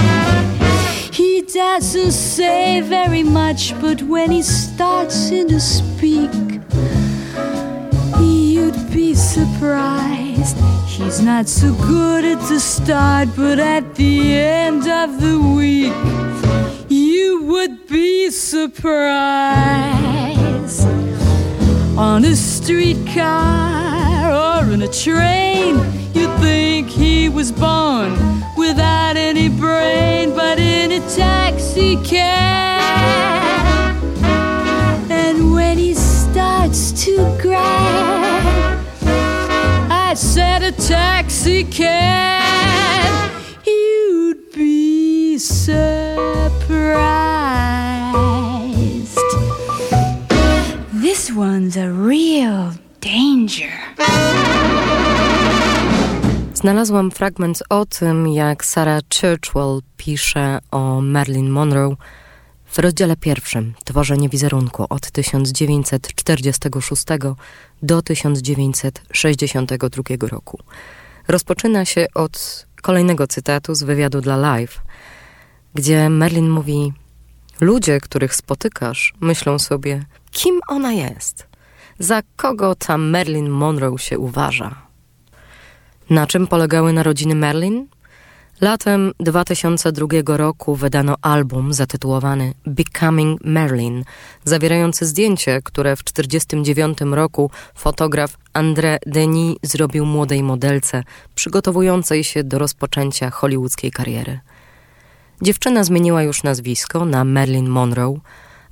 He 1.11 1.41
doesn't 1.41 2.13
say 2.13 2.79
very 2.79 3.23
much, 3.23 3.77
but 3.81 4.01
when 4.03 4.31
he 4.31 4.43
starts 4.43 5.29
in 5.29 5.49
to 5.49 5.59
speak, 5.59 6.31
you'd 8.17 8.93
be 8.93 9.13
surprised. 9.13 10.26
He's 10.37 11.19
not 11.19 11.47
so 11.47 11.73
good 11.73 12.23
at 12.23 12.39
the 12.47 12.59
start, 12.59 13.29
but 13.35 13.57
at 13.57 13.95
the 13.95 14.35
end 14.35 14.87
of 14.87 15.19
the 15.19 15.39
week, 15.39 15.95
you 16.89 17.41
would 17.45 17.87
be 17.87 18.29
surprised. 18.29 18.87
On 21.97 22.23
a 22.23 22.35
streetcar 22.35 23.31
or 24.31 24.71
in 24.71 24.83
a 24.83 24.87
train, 24.87 25.77
you'd 26.13 26.39
think 26.39 26.87
he 26.87 27.29
was 27.29 27.51
born 27.51 28.11
without 28.55 29.17
any 29.17 29.49
brain, 29.49 30.35
but 30.35 30.59
in 30.59 30.91
a 30.91 30.99
taxi 31.15 31.95
cab. 32.03 33.95
And 35.09 35.51
when 35.51 35.79
he 35.79 35.95
starts 35.95 36.91
to 37.05 37.25
I 37.49 38.66
said 40.37 40.61
a 40.61 40.71
taxi 40.71 41.63
cab, 41.63 43.31
you'd 43.65 44.37
be 44.53 45.39
surprised. 45.39 46.77
This 50.93 51.31
one's 51.31 51.75
a 51.75 51.89
real 51.91 52.73
danger. 53.01 53.73
Znalazłam 56.53 57.11
fragment 57.11 57.63
o 57.69 57.85
tym, 57.85 58.27
jak 58.27 58.65
Sarah 58.65 59.01
Churchwell 59.21 59.81
pisze 59.97 60.59
o 60.71 61.01
Marilyn 61.01 61.49
Monroe 61.49 61.95
w 62.67 62.79
rozdziale 62.79 63.15
pierwszym 63.15 63.73
Tworzenie 63.85 64.29
wizerunku 64.29 64.85
od 64.89 65.11
1946 65.11 67.03
do 67.81 68.01
1962 68.01 70.27
roku. 70.27 70.59
Rozpoczyna 71.27 71.85
się 71.85 72.07
od 72.15 72.65
kolejnego 72.81 73.27
cytatu 73.27 73.75
z 73.75 73.83
wywiadu 73.83 74.21
dla 74.21 74.37
Live, 74.37 74.81
gdzie 75.73 76.09
Marilyn 76.09 76.49
mówi: 76.49 76.93
Ludzie, 77.61 77.99
których 77.99 78.35
spotykasz, 78.35 79.13
myślą 79.21 79.59
sobie, 79.59 80.05
kim 80.31 80.59
ona 80.67 80.93
jest, 80.93 81.47
za 81.99 82.21
kogo 82.35 82.75
ta 82.75 82.97
Marilyn 82.97 83.49
Monroe 83.49 83.97
się 83.97 84.19
uważa. 84.19 84.87
Na 86.09 86.27
czym 86.27 86.47
polegały 86.47 86.93
narodziny 86.93 87.35
Marilyn? 87.35 87.87
Latem 88.61 89.11
2002 89.19 90.37
roku 90.37 90.75
wydano 90.75 91.15
album 91.21 91.73
zatytułowany 91.73 92.53
Becoming 92.65 93.41
Marilyn, 93.45 94.03
zawierający 94.43 95.05
zdjęcie, 95.05 95.61
które 95.63 95.95
w 95.95 96.03
1949 96.03 97.15
roku 97.15 97.51
fotograf 97.75 98.37
André 98.53 98.97
Denis 99.05 99.57
zrobił 99.63 100.05
młodej 100.05 100.43
modelce 100.43 101.03
przygotowującej 101.35 102.23
się 102.23 102.43
do 102.43 102.59
rozpoczęcia 102.59 103.29
hollywoodzkiej 103.29 103.91
kariery. 103.91 104.39
Dziewczyna 105.41 105.83
zmieniła 105.83 106.23
już 106.23 106.43
nazwisko 106.43 107.05
na 107.05 107.23
Marilyn 107.23 107.69
Monroe, 107.69 108.19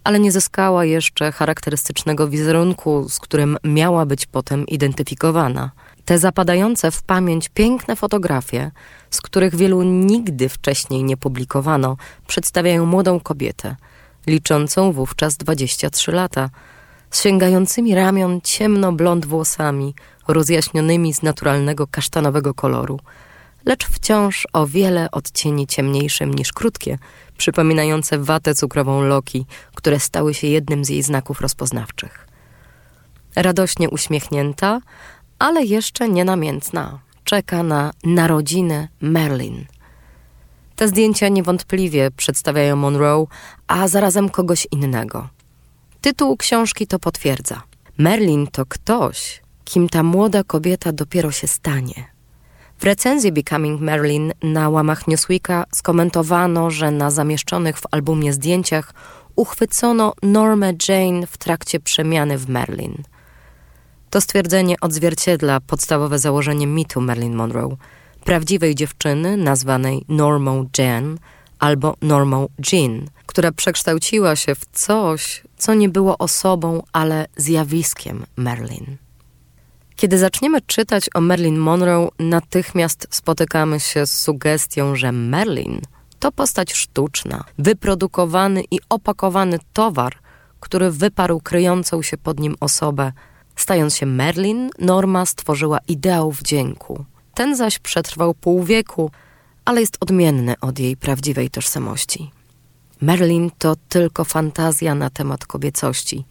ale 0.04 0.20
nie 0.20 0.32
zyskała 0.32 0.86
jeszcze 0.86 1.32
charakterystycznego 1.32 2.28
wizerunku, 2.28 3.10
z 3.10 3.20
którym 3.20 3.58
miała 3.64 4.06
być 4.06 4.26
potem 4.26 4.68
identyfikowana. 4.68 5.72
Te 6.06 6.20
zapadające 6.20 6.92
w 6.92 7.04
pamięć 7.04 7.50
piękne 7.50 7.96
fotografie, 7.96 8.72
z 9.10 9.22
których 9.22 9.56
wielu 9.56 9.84
nigdy 9.84 10.50
wcześniej 10.50 11.04
nie 11.04 11.18
publikowano, 11.18 11.98
przedstawiają 12.28 12.86
młodą 12.86 13.20
kobietę, 13.20 13.76
liczącą 14.28 14.92
wówczas 14.92 15.38
23 15.38 16.12
lata, 16.12 16.50
sięgającymi 17.14 17.96
ramion 17.96 18.42
ciemno-blond 18.42 19.26
włosami, 19.26 19.96
rozjaśnionymi 20.28 21.14
z 21.14 21.24
naturalnego 21.24 21.88
kasztanowego 21.88 22.54
koloru, 22.54 23.00
lecz 23.66 23.86
wciąż 23.86 24.48
o 24.54 24.68
wiele 24.68 25.12
odcieni 25.12 25.68
ciemniejszym 25.68 26.34
niż 26.34 26.54
krótkie, 26.54 26.98
przypominające 27.38 28.18
watę 28.18 28.56
cukrową 28.56 29.02
Loki, 29.02 29.46
które 29.76 30.00
stały 30.00 30.34
się 30.34 30.48
jednym 30.48 30.86
z 30.86 30.90
jej 30.90 31.04
znaków 31.04 31.42
rozpoznawczych. 31.42 32.28
Radośnie 33.36 33.90
uśmiechnięta, 33.90 34.82
ale 35.40 35.64
jeszcze 35.64 36.10
nienamiętna, 36.10 37.00
czeka 37.24 37.64
na 37.64 37.92
narodziny 38.04 38.88
Merlin. 39.02 39.66
Te 40.76 40.88
zdjęcia 40.88 41.28
niewątpliwie 41.28 42.12
przedstawiają 42.12 42.76
Monroe, 42.76 43.28
a 43.68 43.88
zarazem 43.88 44.30
kogoś 44.30 44.68
innego. 44.72 45.30
Tytuł 46.02 46.38
książki 46.38 46.88
to 46.88 47.00
potwierdza. 47.00 47.62
Merlin 47.98 48.48
to 48.48 48.66
ktoś, 48.66 49.42
kim 49.64 49.90
ta 49.90 50.04
młoda 50.04 50.44
kobieta 50.44 50.92
dopiero 50.92 51.32
się 51.32 51.48
stanie. 51.48 52.16
W 52.78 52.84
recenzji 52.84 53.32
Becoming 53.32 53.82
Marilyn 53.82 54.34
na 54.44 54.70
łamach 54.70 55.08
Newsweeka 55.08 55.66
skomentowano, 55.76 56.72
że 56.72 56.92
na 56.92 57.12
zamieszczonych 57.12 57.78
w 57.78 57.84
albumie 57.92 58.34
zdjęciach 58.34 58.94
uchwycono 59.36 60.14
Normę 60.24 60.74
Jane 60.90 61.28
w 61.28 61.38
trakcie 61.38 61.80
przemiany 61.80 62.38
w 62.38 62.50
Marilyn. 62.50 63.04
To 64.16 64.22
stwierdzenie 64.22 64.76
odzwierciedla 64.82 65.60
podstawowe 65.60 66.20
założenie 66.20 66.68
mitu 66.68 67.02
Marilyn 67.02 67.36
Monroe, 67.36 67.78
prawdziwej 68.24 68.76
dziewczyny 68.76 69.38
nazwanej 69.38 70.06
Normą 70.10 70.70
Jane, 70.78 71.16
albo 71.60 71.96
Normą 72.02 72.48
Jean, 72.72 73.08
która 73.26 73.52
przekształciła 73.52 74.36
się 74.36 74.56
w 74.56 74.66
coś, 74.72 75.44
co 75.58 75.74
nie 75.74 75.90
było 75.90 76.18
osobą, 76.18 76.84
ale 76.94 77.26
zjawiskiem 77.38 78.26
Marilyn. 78.36 78.98
Kiedy 79.96 80.18
zaczniemy 80.18 80.62
czytać 80.62 81.10
o 81.14 81.22
Marilyn 81.22 81.58
Monroe, 81.58 82.10
natychmiast 82.20 83.08
spotykamy 83.10 83.80
się 83.80 84.06
z 84.06 84.22
sugestią, 84.22 84.96
że 84.96 85.12
Marilyn 85.12 85.82
to 86.20 86.32
postać 86.32 86.74
sztuczna, 86.74 87.44
wyprodukowany 87.58 88.64
i 88.72 88.80
opakowany 88.90 89.60
towar, 89.74 90.16
który 90.60 90.92
wyparł 90.92 91.42
kryjącą 91.42 92.02
się 92.02 92.18
pod 92.18 92.40
nim 92.40 92.56
osobę. 92.60 93.12
Stając 93.56 93.96
się 93.96 94.06
Merlin, 94.06 94.70
Norma 94.80 95.26
stworzyła 95.26 95.80
ideał 95.88 96.32
wdzięku. 96.32 97.06
Ten 97.34 97.56
zaś 97.56 97.80
przetrwał 97.80 98.34
pół 98.34 98.64
wieku, 98.64 99.12
ale 99.66 99.82
jest 99.82 99.98
odmienny 100.00 100.56
od 100.62 100.80
jej 100.80 100.98
prawdziwej 100.98 101.50
tożsamości. 101.50 102.32
Merlin 103.02 103.52
to 103.58 103.76
tylko 103.90 104.24
fantazja 104.24 104.96
na 104.96 105.10
temat 105.10 105.46
kobiecości. 105.46 106.26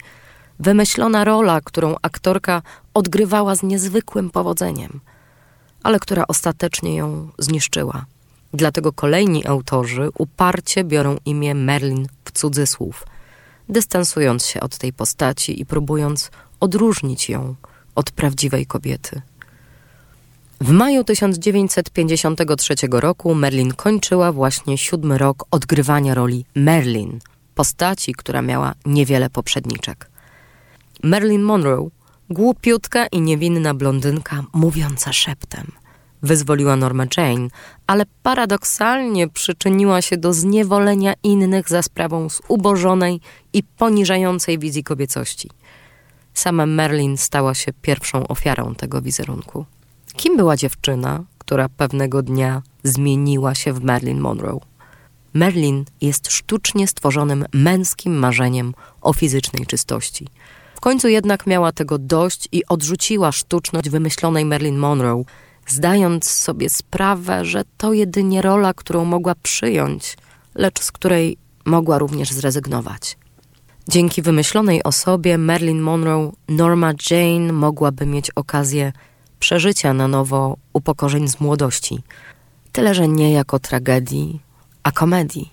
Wymyślona 0.59 1.25
rola, 1.25 1.61
którą 1.61 1.95
aktorka 2.03 2.62
odgrywała 2.95 3.55
z 3.55 3.62
niezwykłym 3.62 4.31
powodzeniem, 4.31 5.01
ale 5.83 5.99
która 5.99 6.25
ostatecznie 6.29 6.97
ją 6.97 7.31
zniszczyła. 7.39 8.07
Dlatego 8.53 8.93
kolejni 8.93 9.47
autorzy 9.47 10.09
uparcie 10.18 10.85
biorą 10.85 11.16
imię 11.25 11.55
Merlin 11.55 12.07
w 12.25 12.33
cudzysłów, 12.33 13.07
dystansując 13.68 14.47
się 14.47 14.61
od 14.61 14.79
tej 14.79 14.93
postaci 14.93 15.61
i 15.61 15.66
próbując 15.66 16.31
odróżnić 16.65 17.29
ją 17.29 17.55
od 17.95 18.11
prawdziwej 18.11 18.67
kobiety. 18.67 19.23
W 20.61 20.71
maju 20.71 21.05
1953 21.05 22.75
roku 22.91 23.35
Merlin 23.35 23.73
kończyła 23.75 24.33
właśnie 24.33 24.79
siódmy 24.79 25.19
rok 25.19 25.45
odgrywania 25.51 26.15
roli 26.15 26.45
Merlin, 26.55 27.19
postaci, 27.55 28.12
która 28.15 28.43
miała 28.43 28.75
niewiele 28.87 29.31
poprzedniczek. 29.31 30.11
Merlin 31.03 31.43
Monroe, 31.43 31.89
głupiutka 32.31 33.07
i 33.07 33.21
niewinna 33.21 33.75
blondynka 33.75 34.45
mówiąca 34.53 35.12
szeptem– 35.12 35.73
wyzwoliła 36.25 36.77
Norma 36.77 37.05
Jane, 37.17 37.49
ale 37.87 38.05
paradoksalnie 38.23 39.29
przyczyniła 39.29 40.03
się 40.03 40.17
do 40.17 40.33
zniewolenia 40.33 41.15
innych 41.23 41.69
za 41.69 41.83
sprawą 41.83 42.29
zubożonej 42.29 43.21
i 43.53 43.62
poniżającej 43.62 44.59
wizji 44.59 44.85
kobiecości. 44.85 45.51
Sama 46.35 46.66
Merlin 46.66 47.16
stała 47.16 47.55
się 47.55 47.72
pierwszą 47.82 48.28
ofiarą 48.28 48.74
tego 48.74 49.03
wizerunku. 49.03 49.66
Kim 50.16 50.37
była 50.37 50.57
dziewczyna, 50.57 51.24
która 51.39 51.68
pewnego 51.68 52.22
dnia 52.22 52.62
zmieniła 52.82 53.55
się 53.55 53.72
w 53.72 53.85
Marilyn 53.85 54.20
Monroe? 54.20 54.61
Merlin 55.35 55.85
jest 56.01 56.32
sztucznie 56.32 56.89
stworzonym 56.89 57.45
męskim 57.53 58.18
marzeniem 58.18 58.74
o 59.01 59.12
fizycznej 59.12 59.66
czystości. 59.66 60.26
W 60.74 60.80
końcu 60.80 61.09
jednak 61.09 61.47
miała 61.47 61.72
tego 61.72 61.99
dość 61.99 62.49
i 62.53 62.66
odrzuciła 62.66 63.32
sztuczność 63.32 63.91
wymyślonej 63.91 64.45
Marilyn 64.45 64.76
Monroe, 64.76 65.24
zdając 65.66 66.30
sobie 66.30 66.70
sprawę, 66.70 67.45
że 67.45 67.64
to 67.76 67.93
jedynie 67.93 68.43
rola, 68.43 68.74
którą 68.74 69.05
mogła 69.05 69.35
przyjąć, 69.35 70.16
lecz 70.55 70.82
z 70.82 70.93
której 70.93 71.37
mogła 71.64 71.99
również 71.99 72.30
zrezygnować. 72.30 73.16
Dzięki 73.89 74.22
wymyślonej 74.22 74.82
osobie 74.82 75.39
Marilyn 75.39 75.80
Monroe, 75.80 76.32
Norma 76.49 76.93
Jane 77.11 77.53
mogłaby 77.53 78.07
mieć 78.07 78.30
okazję 78.30 78.93
przeżycia 79.39 79.95
na 79.95 80.09
nowo 80.09 80.57
upokorzeń 80.72 81.28
z 81.28 81.41
młodości, 81.41 81.99
tyle 82.72 82.95
że 82.95 83.09
nie 83.09 83.32
jako 83.32 83.59
tragedii, 83.59 84.41
a 84.82 84.93
komedii. 84.93 85.51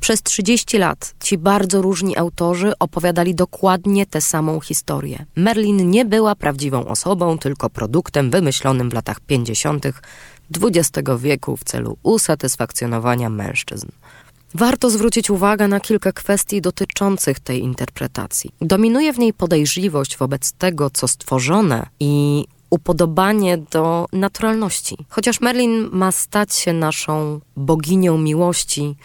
Przez 0.00 0.22
30 0.22 0.78
lat 0.78 1.14
ci 1.20 1.38
bardzo 1.38 1.82
różni 1.82 2.16
autorzy 2.16 2.72
opowiadali 2.78 3.34
dokładnie 3.34 4.06
tę 4.06 4.20
samą 4.20 4.60
historię. 4.60 5.26
Merlin 5.36 5.90
nie 5.90 6.04
była 6.04 6.34
prawdziwą 6.34 6.84
osobą, 6.84 7.38
tylko 7.38 7.70
produktem 7.70 8.30
wymyślonym 8.30 8.90
w 8.90 8.94
latach 8.94 9.20
50. 9.20 9.86
XX 10.62 11.08
wieku 11.18 11.56
w 11.56 11.64
celu 11.64 11.96
usatysfakcjonowania 12.02 13.30
mężczyzn. 13.30 13.88
Warto 14.54 14.90
zwrócić 14.90 15.30
uwagę 15.30 15.68
na 15.68 15.80
kilka 15.80 16.12
kwestii 16.12 16.60
dotyczących 16.60 17.40
tej 17.40 17.60
interpretacji. 17.62 18.50
Dominuje 18.60 19.12
w 19.12 19.18
niej 19.18 19.32
podejrzliwość 19.32 20.16
wobec 20.16 20.52
tego, 20.52 20.90
co 20.90 21.08
stworzone 21.08 21.86
i 22.00 22.44
upodobanie 22.70 23.58
do 23.58 24.06
naturalności. 24.12 24.96
Chociaż 25.08 25.40
Merlin 25.40 25.88
ma 25.92 26.12
stać 26.12 26.54
się 26.54 26.72
naszą 26.72 27.40
boginią 27.56 28.18
miłości, 28.18 28.96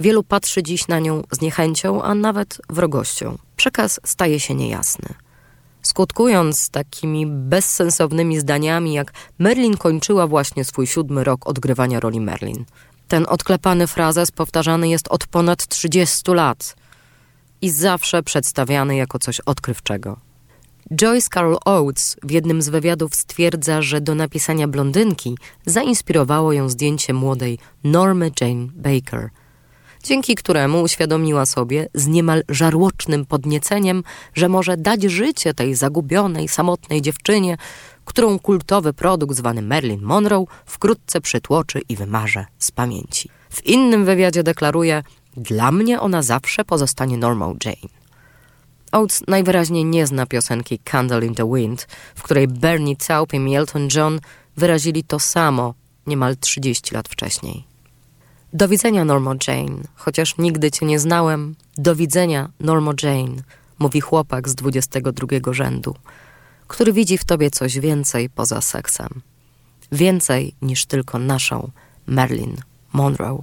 Wielu 0.00 0.22
patrzy 0.22 0.62
dziś 0.62 0.88
na 0.88 0.98
nią 0.98 1.22
z 1.30 1.40
niechęcią, 1.40 2.02
a 2.02 2.14
nawet 2.14 2.58
wrogością. 2.70 3.38
Przekaz 3.56 4.00
staje 4.04 4.40
się 4.40 4.54
niejasny. 4.54 5.08
Skutkując 5.82 6.70
takimi 6.70 7.26
bezsensownymi 7.26 8.38
zdaniami, 8.38 8.92
jak 8.92 9.12
Merlin 9.38 9.76
kończyła 9.76 10.26
właśnie 10.26 10.64
swój 10.64 10.86
siódmy 10.86 11.24
rok 11.24 11.46
odgrywania 11.46 12.00
roli 12.00 12.20
Merlin. 12.20 12.64
Ten 13.08 13.26
odklepany 13.28 13.86
frazes 13.86 14.30
powtarzany 14.30 14.88
jest 14.88 15.08
od 15.08 15.26
ponad 15.26 15.66
30 15.66 16.30
lat 16.30 16.76
i 17.62 17.70
zawsze 17.70 18.22
przedstawiany 18.22 18.96
jako 18.96 19.18
coś 19.18 19.40
odkrywczego. 19.40 20.16
Joyce 20.94 21.28
Carol 21.34 21.58
Oates 21.64 22.16
w 22.22 22.30
jednym 22.30 22.62
z 22.62 22.68
wywiadów 22.68 23.14
stwierdza, 23.14 23.82
że 23.82 24.00
do 24.00 24.14
napisania 24.14 24.68
blondynki 24.68 25.38
zainspirowało 25.66 26.52
ją 26.52 26.68
zdjęcie 26.68 27.14
młodej 27.14 27.58
Normy 27.84 28.30
Jane 28.40 28.68
Baker– 28.74 29.30
dzięki 30.04 30.34
któremu 30.34 30.82
uświadomiła 30.82 31.46
sobie 31.46 31.88
z 31.94 32.06
niemal 32.06 32.42
żarłocznym 32.48 33.26
podnieceniem, 33.26 34.02
że 34.34 34.48
może 34.48 34.76
dać 34.76 35.02
życie 35.02 35.54
tej 35.54 35.74
zagubionej, 35.74 36.48
samotnej 36.48 37.02
dziewczynie, 37.02 37.56
którą 38.04 38.38
kultowy 38.38 38.92
produkt 38.92 39.36
zwany 39.36 39.62
Marilyn 39.62 40.02
Monroe 40.02 40.46
wkrótce 40.66 41.20
przytłoczy 41.20 41.80
i 41.88 41.96
wymarze 41.96 42.46
z 42.58 42.70
pamięci. 42.70 43.28
W 43.50 43.66
innym 43.66 44.04
wywiadzie 44.04 44.42
deklaruje, 44.42 45.02
dla 45.36 45.72
mnie 45.72 46.00
ona 46.00 46.22
zawsze 46.22 46.64
pozostanie 46.64 47.16
Normal 47.16 47.56
Jane. 47.64 47.94
Oates 48.92 49.22
najwyraźniej 49.28 49.84
nie 49.84 50.06
zna 50.06 50.26
piosenki 50.26 50.78
Candle 50.78 51.26
in 51.26 51.34
the 51.34 51.52
Wind, 51.54 51.88
w 52.14 52.22
której 52.22 52.48
Bernie 52.48 52.96
Taupin 52.96 53.48
i 53.48 53.56
Elton 53.56 53.88
John 53.94 54.20
wyrazili 54.56 55.04
to 55.04 55.18
samo 55.18 55.74
niemal 56.06 56.36
30 56.36 56.94
lat 56.94 57.08
wcześniej. 57.08 57.64
Do 58.52 58.68
widzenia, 58.68 59.04
Norma 59.04 59.34
Jane. 59.48 59.82
Chociaż 59.94 60.38
nigdy 60.38 60.70
cię 60.70 60.86
nie 60.86 60.98
znałem, 60.98 61.54
do 61.78 61.96
widzenia, 61.96 62.50
Norma 62.60 62.92
Jane, 63.02 63.42
mówi 63.78 64.00
chłopak 64.00 64.48
z 64.48 64.54
22 64.54 65.52
rzędu, 65.52 65.94
który 66.68 66.92
widzi 66.92 67.18
w 67.18 67.24
tobie 67.24 67.50
coś 67.50 67.78
więcej 67.78 68.30
poza 68.30 68.60
seksem. 68.60 69.08
Więcej 69.92 70.54
niż 70.62 70.86
tylko 70.86 71.18
naszą 71.18 71.70
Marilyn 72.06 72.56
Monroe. 72.92 73.42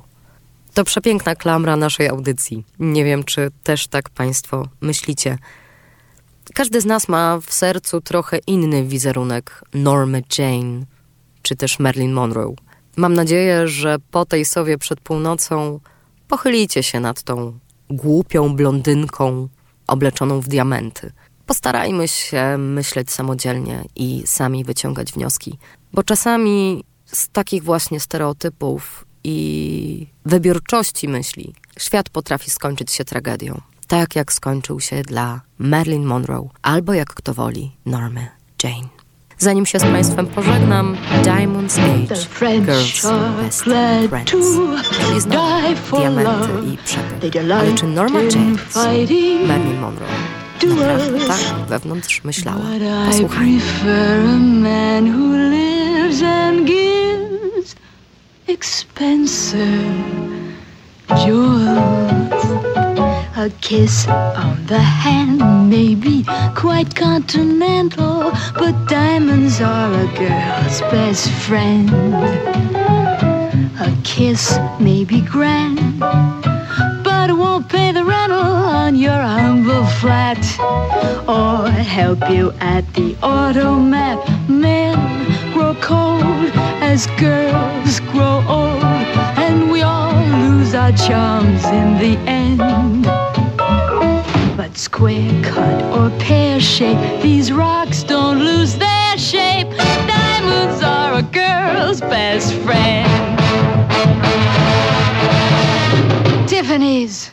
To 0.74 0.84
przepiękna 0.84 1.36
klamra 1.36 1.76
naszej 1.76 2.09
audycji. 2.09 2.63
Nie 2.80 3.05
wiem, 3.05 3.24
czy 3.24 3.51
też 3.63 3.88
tak 3.88 4.09
Państwo 4.09 4.67
myślicie. 4.82 5.38
Każdy 6.53 6.82
z 6.82 6.86
nas 6.86 7.07
ma 7.07 7.39
w 7.39 7.53
sercu 7.53 8.01
trochę 8.01 8.38
inny 8.47 8.84
wizerunek 8.84 9.63
Normy 9.74 10.24
Jane, 10.38 10.86
czy 11.41 11.55
też 11.55 11.80
Marilyn 11.80 12.13
Monroe. 12.13 12.55
Mam 12.95 13.13
nadzieję, 13.13 13.67
że 13.67 13.97
po 14.11 14.26
tej 14.26 14.45
sowie 14.45 14.78
przed 14.78 14.99
północą 14.99 15.80
pochylicie 16.28 16.84
się 16.84 16.99
nad 16.99 17.24
tą 17.24 17.59
głupią 17.89 18.55
blondynką 18.55 19.47
obleczoną 19.88 20.41
w 20.41 20.47
diamenty. 20.47 21.11
Postarajmy 21.52 22.08
się 22.08 22.58
myśleć 22.58 23.12
samodzielnie 23.12 23.84
i 23.95 24.24
sami 24.26 24.64
wyciągać 24.64 25.12
wnioski, 25.14 25.58
bo 25.93 26.04
czasami 26.04 26.84
z 27.06 27.28
takich 27.30 27.64
właśnie 27.64 27.99
stereotypów 27.99 29.06
i 29.24 30.08
wybiórczości 30.26 31.08
myśli 31.08 31.54
świat 31.80 32.10
potrafi 32.10 32.52
skończyć 32.52 32.91
się 32.91 33.06
tragedią. 33.06 33.62
Tak 33.88 34.16
jak 34.16 34.34
skończył 34.34 34.80
się 34.80 35.02
dla 35.02 35.41
Marilyn 35.58 36.04
Monroe 36.04 36.49
albo 36.62 36.93
jak 36.93 37.14
kto 37.14 37.34
woli 37.34 37.72
Normy 37.86 38.28
Jane. 38.64 38.88
Zanim 39.38 39.66
się 39.66 39.80
z 39.80 39.84
Państwem 39.84 40.28
pożegnam, 40.28 40.97
Diamond's 41.24 41.80
Age, 41.80 42.62
Girls 42.62 43.08
Best 43.41 43.64
Friends. 43.64 44.36
Czyli 44.91 45.22
znowu 45.22 45.97
diamenty 45.97 46.74
i 46.74 46.78
przepych. 46.78 47.52
Ale 47.52 47.74
czy 47.74 47.88
Norma 47.88 48.22
James, 48.22 48.76
Marilyn 49.47 49.80
Monroe, 49.80 50.40
tak 51.28 51.68
wewnątrz 51.68 52.24
myślała? 52.24 52.66
Posłuchajmy. 53.07 53.62
expensive 58.47 59.62
jewels. 61.26 62.45
A 63.36 63.49
kiss 63.62 64.07
on 64.07 64.66
the 64.68 64.80
hand 64.80 65.41
may 65.70 65.95
be 65.95 66.24
quite 66.53 66.93
continental, 66.95 68.32
but 68.53 68.76
diamonds 68.88 69.62
are 69.62 69.91
a 69.91 70.07
girl's 70.16 70.82
best 70.91 71.32
friend. 71.32 71.89
A 73.80 73.91
kiss 74.03 74.59
may 74.80 75.03
be 75.03 75.22
grand, 75.22 75.99
but 77.03 77.30
it 77.30 77.38
won't 77.38 77.68
pay 77.68 77.91
the 77.91 78.01
on 78.32 78.95
your 78.95 79.11
humble 79.11 79.86
flat 79.86 80.39
or 81.27 81.69
help 81.69 82.29
you 82.29 82.51
at 82.59 82.86
the 82.93 83.15
automat. 83.21 84.17
Men 84.49 84.97
grow 85.53 85.75
cold 85.75 86.51
as 86.82 87.07
girls 87.19 87.99
grow 88.11 88.43
old, 88.47 88.84
and 89.43 89.71
we 89.71 89.82
all 89.82 90.13
lose 90.39 90.73
our 90.73 90.91
charms 90.91 91.63
in 91.65 91.97
the 91.97 92.17
end. 92.27 92.59
But 94.57 94.77
square 94.77 95.32
cut 95.43 95.84
or 95.95 96.09
pear 96.19 96.59
shape, 96.59 97.21
these 97.21 97.51
rocks 97.51 98.03
don't 98.03 98.39
lose 98.39 98.77
their 98.77 99.17
shape. 99.17 99.67
Diamonds 100.07 100.84
are 100.84 101.13
a 101.15 101.23
girl's 101.23 102.01
best 102.01 102.53
friend. 102.55 103.09
Tiffany's. 106.47 107.30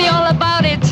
Me 0.00 0.08
all 0.08 0.26
about 0.26 0.64
it. 0.64 0.82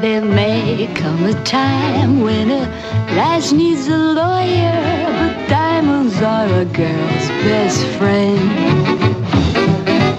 There 0.00 0.24
may 0.24 0.88
come 0.94 1.24
a 1.24 1.34
time 1.44 2.20
when 2.20 2.50
a 2.50 2.62
lass 3.18 3.52
needs 3.52 3.86
a 3.88 4.02
lawyer, 4.20 4.80
but 5.18 5.34
diamonds 5.48 6.16
are 6.20 6.50
a 6.64 6.64
girl's 6.64 7.28
best 7.46 7.82
friend. 7.98 8.44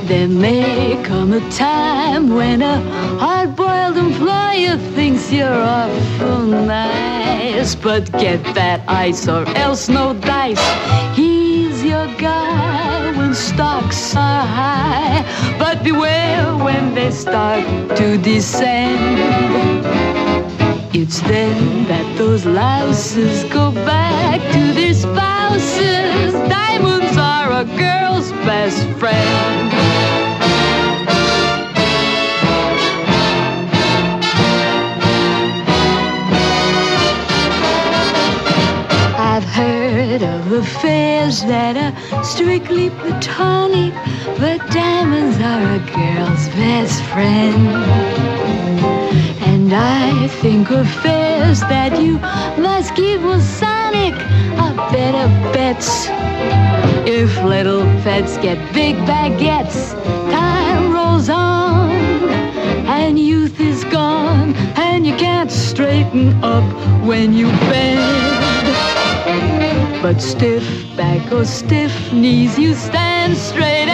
There 0.07 0.27
may 0.27 1.01
come 1.03 1.33
a 1.33 1.43
time 1.51 2.29
when 2.39 2.61
a 2.61 2.75
hard-boiled 3.23 3.97
employer 3.97 4.77
thinks 4.95 5.31
you're 5.31 5.63
awful 5.79 6.43
nice, 6.45 7.75
but 7.75 8.03
get 8.13 8.41
that 8.55 8.79
ice 8.87 9.27
or 9.27 9.43
else 9.65 9.89
no 9.89 10.13
dice. 10.13 10.65
Stocks 13.33 14.15
are 14.15 14.45
high, 14.45 15.25
but 15.57 15.83
beware 15.83 16.55
when 16.55 16.93
they 16.93 17.09
start 17.09 17.65
to 17.97 18.15
descend. 18.17 19.19
It's 20.93 21.19
then 21.21 21.85
that 21.85 22.17
those 22.17 22.45
louses 22.45 23.43
go 23.45 23.71
back 23.71 24.39
to 24.53 24.73
their 24.73 24.93
spouses. 24.93 26.33
Diamonds 26.47 27.17
are 27.17 27.51
a 27.61 27.65
girl's 27.65 28.31
best 28.45 28.87
friend. 28.99 29.73
I've 39.17 39.45
heard 39.45 40.21
of 40.21 40.51
affairs 40.51 41.41
that 41.45 41.75
strictly 42.33 42.89
platonic, 42.89 43.93
but 44.39 44.57
diamonds 44.71 45.37
are 45.37 45.75
a 45.75 45.81
girl's 45.93 46.47
best 46.57 46.99
friend. 47.11 47.67
And 49.49 49.71
I 49.71 50.27
think 50.41 50.71
affairs 50.71 51.59
that 51.61 52.01
you 52.01 52.13
must 52.59 52.95
give 52.95 53.21
keep 53.21 53.21
Masonic 53.21 54.15
are 54.63 54.75
better 54.91 55.27
bets. 55.53 56.07
If 57.05 57.31
little 57.43 57.83
pets 58.01 58.37
get 58.37 58.57
big 58.73 58.95
baguettes, 59.05 59.93
time 60.31 60.91
rolls 60.91 61.29
on 61.29 61.91
and 62.97 63.19
youth 63.19 63.59
is 63.59 63.83
gone 63.85 64.55
and 64.75 65.05
you 65.05 65.15
can't 65.17 65.51
straighten 65.51 66.43
up 66.43 66.65
when 67.05 67.31
you 67.33 67.45
bend. 67.69 68.72
But 70.03 70.19
stiff 70.21 70.65
back 70.97 71.31
or 71.31 71.45
stiff 71.45 72.11
knees, 72.11 72.59
you 72.59 72.73
stand 72.73 73.37
straight 73.37 73.87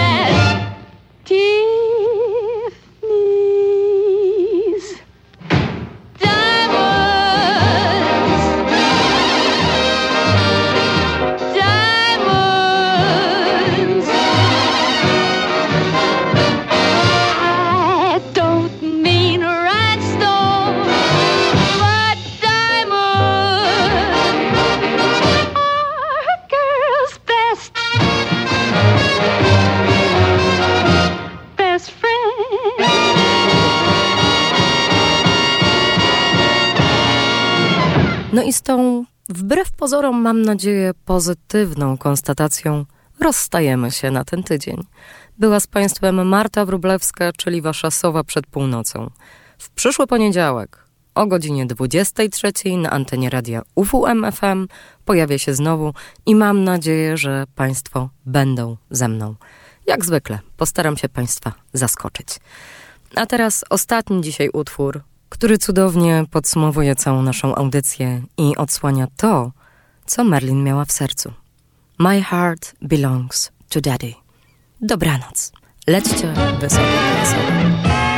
mam 40.30 40.42
nadzieję, 40.42 40.92
pozytywną 41.06 41.98
konstatacją 41.98 42.86
rozstajemy 43.20 43.92
się 43.92 44.12
na 44.12 44.26
ten 44.26 44.44
tydzień. 44.44 44.84
Była 45.38 45.60
z 45.60 45.68
Państwem 45.68 46.28
Marta 46.28 46.66
Wróblewska, 46.66 47.32
czyli 47.38 47.62
Wasza 47.62 47.92
sowa 47.92 48.24
przed 48.24 48.48
północą. 48.48 49.10
W 49.58 49.70
przyszły 49.70 50.08
poniedziałek 50.08 50.86
o 51.16 51.28
godzinie 51.28 51.66
23 51.66 52.52
na 52.78 52.90
antenie 52.90 53.30
radia 53.30 53.62
UWMFM 53.76 54.68
pojawię 55.06 55.40
się 55.40 55.54
znowu 55.54 55.94
i 56.26 56.36
mam 56.36 56.64
nadzieję, 56.64 57.18
że 57.18 57.46
Państwo 57.56 58.10
będą 58.26 58.78
ze 58.92 59.08
mną. 59.08 59.36
Jak 59.88 60.06
zwykle 60.06 60.40
postaram 60.58 60.98
się 60.98 61.10
Państwa 61.10 61.54
zaskoczyć. 61.74 62.28
A 63.16 63.26
teraz 63.26 63.66
ostatni 63.70 64.22
dzisiaj 64.22 64.50
utwór, 64.54 65.02
który 65.30 65.58
cudownie 65.58 66.26
podsumowuje 66.32 66.96
całą 66.96 67.22
naszą 67.22 67.56
audycję 67.56 68.22
i 68.38 68.56
odsłania 68.56 69.08
to, 69.18 69.52
co 70.10 70.24
Merlin 70.24 70.64
miała 70.64 70.86
w 70.86 70.92
sercu. 70.92 71.34
My 72.00 72.22
heart 72.22 72.76
belongs 72.82 73.52
to 73.70 73.82
daddy. 73.82 74.14
Dobranoc. 74.82 75.52
Lećcie 75.88 76.34
wysoko, 76.60 76.82
wysoko. 77.22 78.09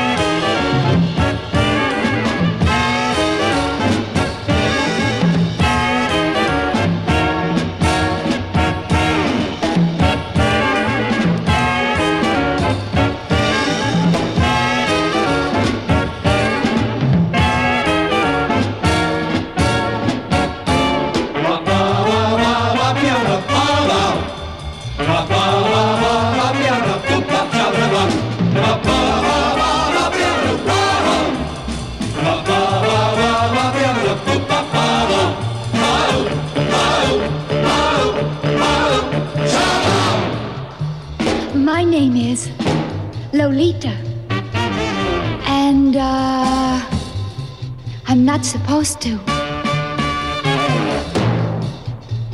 Not 48.32 48.46
supposed 48.46 49.02
to 49.02 49.18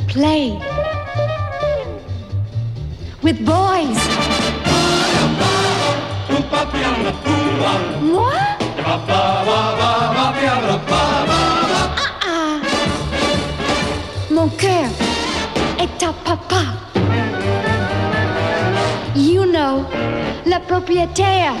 play 0.06 0.56
with 3.24 3.38
boys. 3.44 3.98
Moi? 8.12 8.32
Ah, 12.22 12.60
Mon 14.30 14.48
cœur 14.50 14.88
est 15.80 16.02
à 16.04 16.12
papa. 16.24 16.62
You 19.16 19.46
know, 19.46 19.84
le 20.46 20.58
propriétaire. 20.68 21.54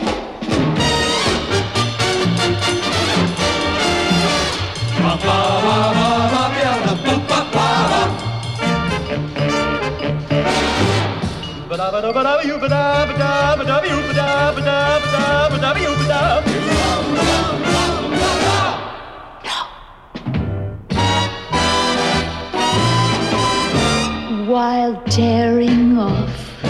While 24.48 25.02
tearing 25.04 25.98
off 25.98 26.62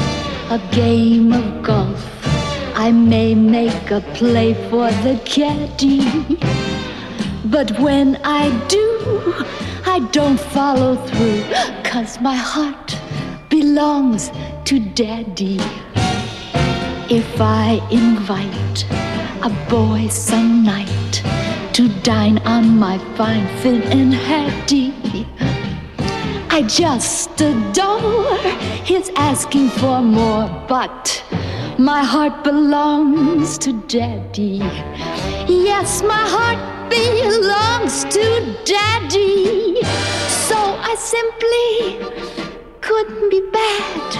a 0.50 0.58
game 0.72 1.32
of 1.32 1.62
golf, 1.62 2.04
I 2.74 2.90
may 2.90 3.36
make 3.36 3.92
a 3.92 4.00
play 4.14 4.54
for 4.68 4.90
the 5.04 5.20
caddy. 5.24 6.00
But 7.50 7.78
when 7.80 8.16
I 8.24 8.50
do, 8.66 9.44
I 9.86 10.00
don't 10.12 10.38
follow 10.38 10.96
through, 10.96 11.44
cause 11.82 12.20
my 12.20 12.34
heart 12.34 12.98
belongs 13.48 14.30
to 14.66 14.78
daddy. 14.78 15.58
If 17.08 17.40
I 17.40 17.80
invite 17.90 18.84
a 19.42 19.48
boy 19.70 20.08
some 20.08 20.62
night 20.62 21.22
to 21.72 21.88
dine 22.02 22.36
on 22.40 22.78
my 22.78 22.98
fine 23.16 23.46
Finn 23.62 23.82
and 23.84 24.12
Hattie, 24.12 25.26
I 26.50 26.62
just 26.68 27.40
adore 27.40 28.36
his 28.84 29.10
asking 29.16 29.70
for 29.70 30.02
more, 30.02 30.48
but 30.68 31.24
my 31.78 32.04
heart 32.04 32.44
belongs 32.44 33.56
to 33.58 33.72
daddy. 33.72 34.60
Yes, 35.48 36.02
my 36.02 36.24
heart 36.36 36.77
belongs 36.88 38.04
to 38.04 38.56
daddy. 38.64 39.80
So 40.48 40.56
I 40.56 40.94
simply 40.98 41.68
couldn't 42.80 43.30
be 43.30 43.40
bad. 43.52 44.14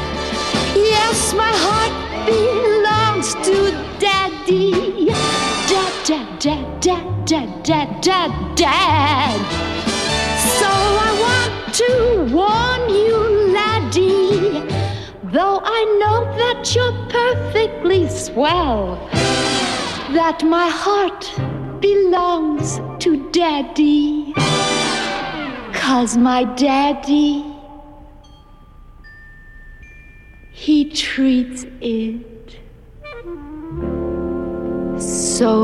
Yes, 0.77 1.35
my 1.35 1.53
heart 1.67 1.95
belongs 2.27 3.35
to 3.47 3.73
daddy. 3.99 5.07
Dad, 5.69 6.07
dad, 6.07 6.39
dad, 6.39 6.81
dad, 6.81 7.27
dad, 7.27 7.63
dad, 7.63 8.01
dad, 8.01 8.57
dad. 8.57 9.41
So 10.59 10.69
I 10.69 11.11
want 11.27 11.75
to 11.75 11.91
warn 12.35 12.83
you, 12.91 13.17
laddie, 13.53 14.61
though 15.25 15.61
I 15.63 15.81
know 16.01 16.25
that 16.43 16.75
you're 16.75 16.99
perfectly 17.09 18.09
swell, 18.09 18.97
that 20.13 20.43
my 20.45 20.69
heart 20.69 21.31
belongs 21.81 22.81
to 22.99 23.31
daddy. 23.31 24.33
Cause 25.73 26.17
my 26.17 26.45
daddy, 26.45 27.45
he 30.51 30.91
treats 30.91 31.65
it 31.81 32.59
so. 35.01 35.55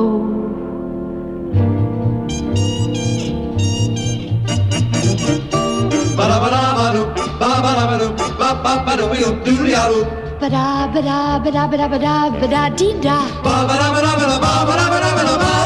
Ba 10.40 10.50
da 10.50 10.86
ba 10.92 11.00
da 11.02 11.38
ba 11.38 11.50
da 11.50 11.66
ba 11.66 11.76
da 11.76 11.88
ba 11.88 11.98
da 11.98 12.30
ba 12.30 12.46
da 12.46 12.68
dee 12.68 12.94
da. 13.00 13.18
Ba 13.44 13.64
ba 13.68 13.74
da 13.80 13.88
ba 13.94 14.00
da 14.04 14.12
ba 14.18 14.26
da 14.30 14.38
ba 14.44 14.52
ba 14.68 14.74
da 14.76 14.86
ba 14.92 14.98
da 15.00 15.10
ba 15.16 15.22
da. 15.24 15.63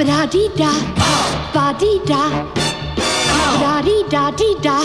Ba-da, 0.00 0.24
ba-da, 0.24 0.72
ba-da, 1.52 1.72
ba-da, 1.76 1.92
ba-da, 1.92 1.92
ba-da, 1.92 1.92
dee-da. 1.92 2.22
Ba-da-dee-da, 2.22 2.22
ba-dee-da, 2.22 2.22
ba-da-dee-da, 3.60 4.30
dee-da. 4.30 4.76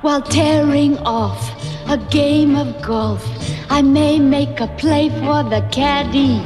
While 0.00 0.22
tearing 0.22 0.96
off 1.04 1.52
a 1.86 1.98
game 1.98 2.56
of 2.56 2.80
golf, 2.80 3.22
I 3.68 3.82
may 3.82 4.18
make 4.18 4.58
a 4.58 4.68
play 4.78 5.10
for 5.10 5.42
the 5.42 5.68
caddy. 5.70 6.40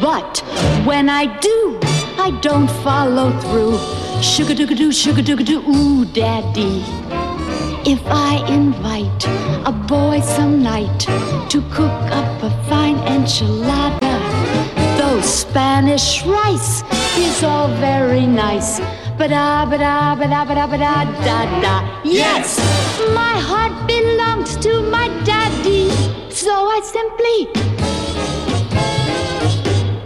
But 0.00 0.38
when 0.86 1.10
I 1.10 1.26
do, 1.40 1.78
I 2.16 2.30
don't 2.40 2.70
follow 2.82 3.30
through. 3.40 3.78
Sugar 4.22 4.54
doo 4.54 4.74
doo, 4.74 4.90
sugar 4.90 5.20
doo 5.20 5.36
doo, 5.36 5.60
ooh, 5.68 6.06
daddy. 6.06 6.82
If 7.88 8.02
I 8.08 8.44
invite 8.52 9.24
a 9.64 9.70
boy 9.70 10.20
some 10.20 10.60
night 10.60 11.06
to 11.50 11.60
cook 11.70 12.02
up 12.10 12.42
a 12.42 12.50
fine 12.68 12.96
enchilada, 13.06 14.18
though 14.98 15.20
Spanish 15.20 16.24
rice 16.26 16.82
is 17.16 17.44
all 17.44 17.68
very 17.78 18.26
nice. 18.26 18.80
Ba 19.16 19.28
da 19.28 19.64
ba 19.66 19.78
da 19.78 20.16
ba 20.16 20.26
da 20.26 20.44
ba 20.44 20.54
da 20.56 20.66
ba 20.66 20.76
da 20.76 21.04
da 21.24 21.60
da. 21.62 22.02
Yes, 22.02 22.58
my 23.14 23.38
heart 23.38 23.86
belongs 23.86 24.56
to 24.56 24.82
my 24.90 25.06
daddy, 25.22 25.88
so 26.28 26.50
I 26.50 26.80
simply 26.82 27.38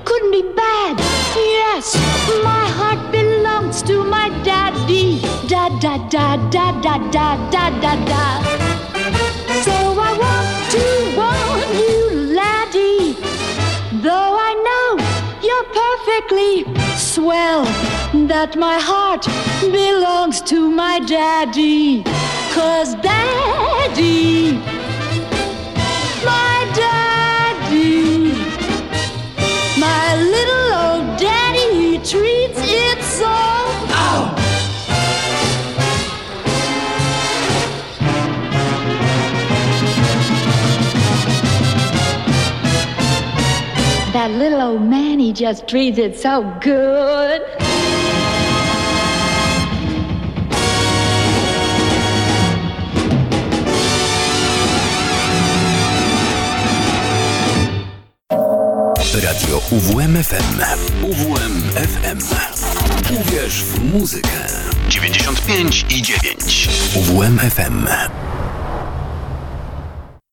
couldn't 0.04 0.32
be 0.32 0.42
bad. 0.54 0.98
Yes, 1.34 1.96
my 2.44 2.66
heart 2.78 3.09
belongs 3.70 3.82
to 3.82 4.04
my 4.04 4.28
daddy. 4.42 5.20
Da 5.46 5.68
da 5.78 5.96
da 6.08 6.36
da 6.50 6.80
da 6.80 6.98
da 7.10 7.50
da 7.50 7.70
da 7.80 7.94
da. 8.04 8.42
So 9.64 9.72
I 9.72 10.12
want 10.22 10.48
to 10.74 10.84
warn 11.16 11.70
you, 11.82 12.34
laddie, 12.34 13.14
though 14.02 14.36
I 14.48 14.52
know 14.66 14.88
you're 15.46 15.68
perfectly 15.82 16.64
swell, 16.96 17.64
that 18.26 18.56
my 18.56 18.78
heart 18.80 19.26
belongs 19.60 20.40
to 20.42 20.70
my 20.70 20.98
daddy. 21.00 22.02
Cause 22.54 22.94
daddy, 22.96 24.58
my 26.24 26.56
daddy, 26.74 28.32
my 29.78 30.16
little 30.34 30.66
old 30.82 31.18
daddy, 31.18 31.68
he 31.80 31.98
That 44.20 44.32
little 44.32 44.60
old 44.60 44.82
man, 44.82 45.18
he 45.18 45.32
just 45.32 45.66
treats 45.66 45.96
it 45.96 46.14
so 46.14 46.42
good. 46.60 47.40
Radio 59.14 59.58
UWMFM. 59.70 60.60
UWMFM. 61.02 62.18
Uwierz 63.10 63.62
w 63.62 63.94
muzykę. 63.94 64.28
95 64.88 65.86
i 65.90 66.02
9. 66.02 66.68
UWMFM. 66.96 67.88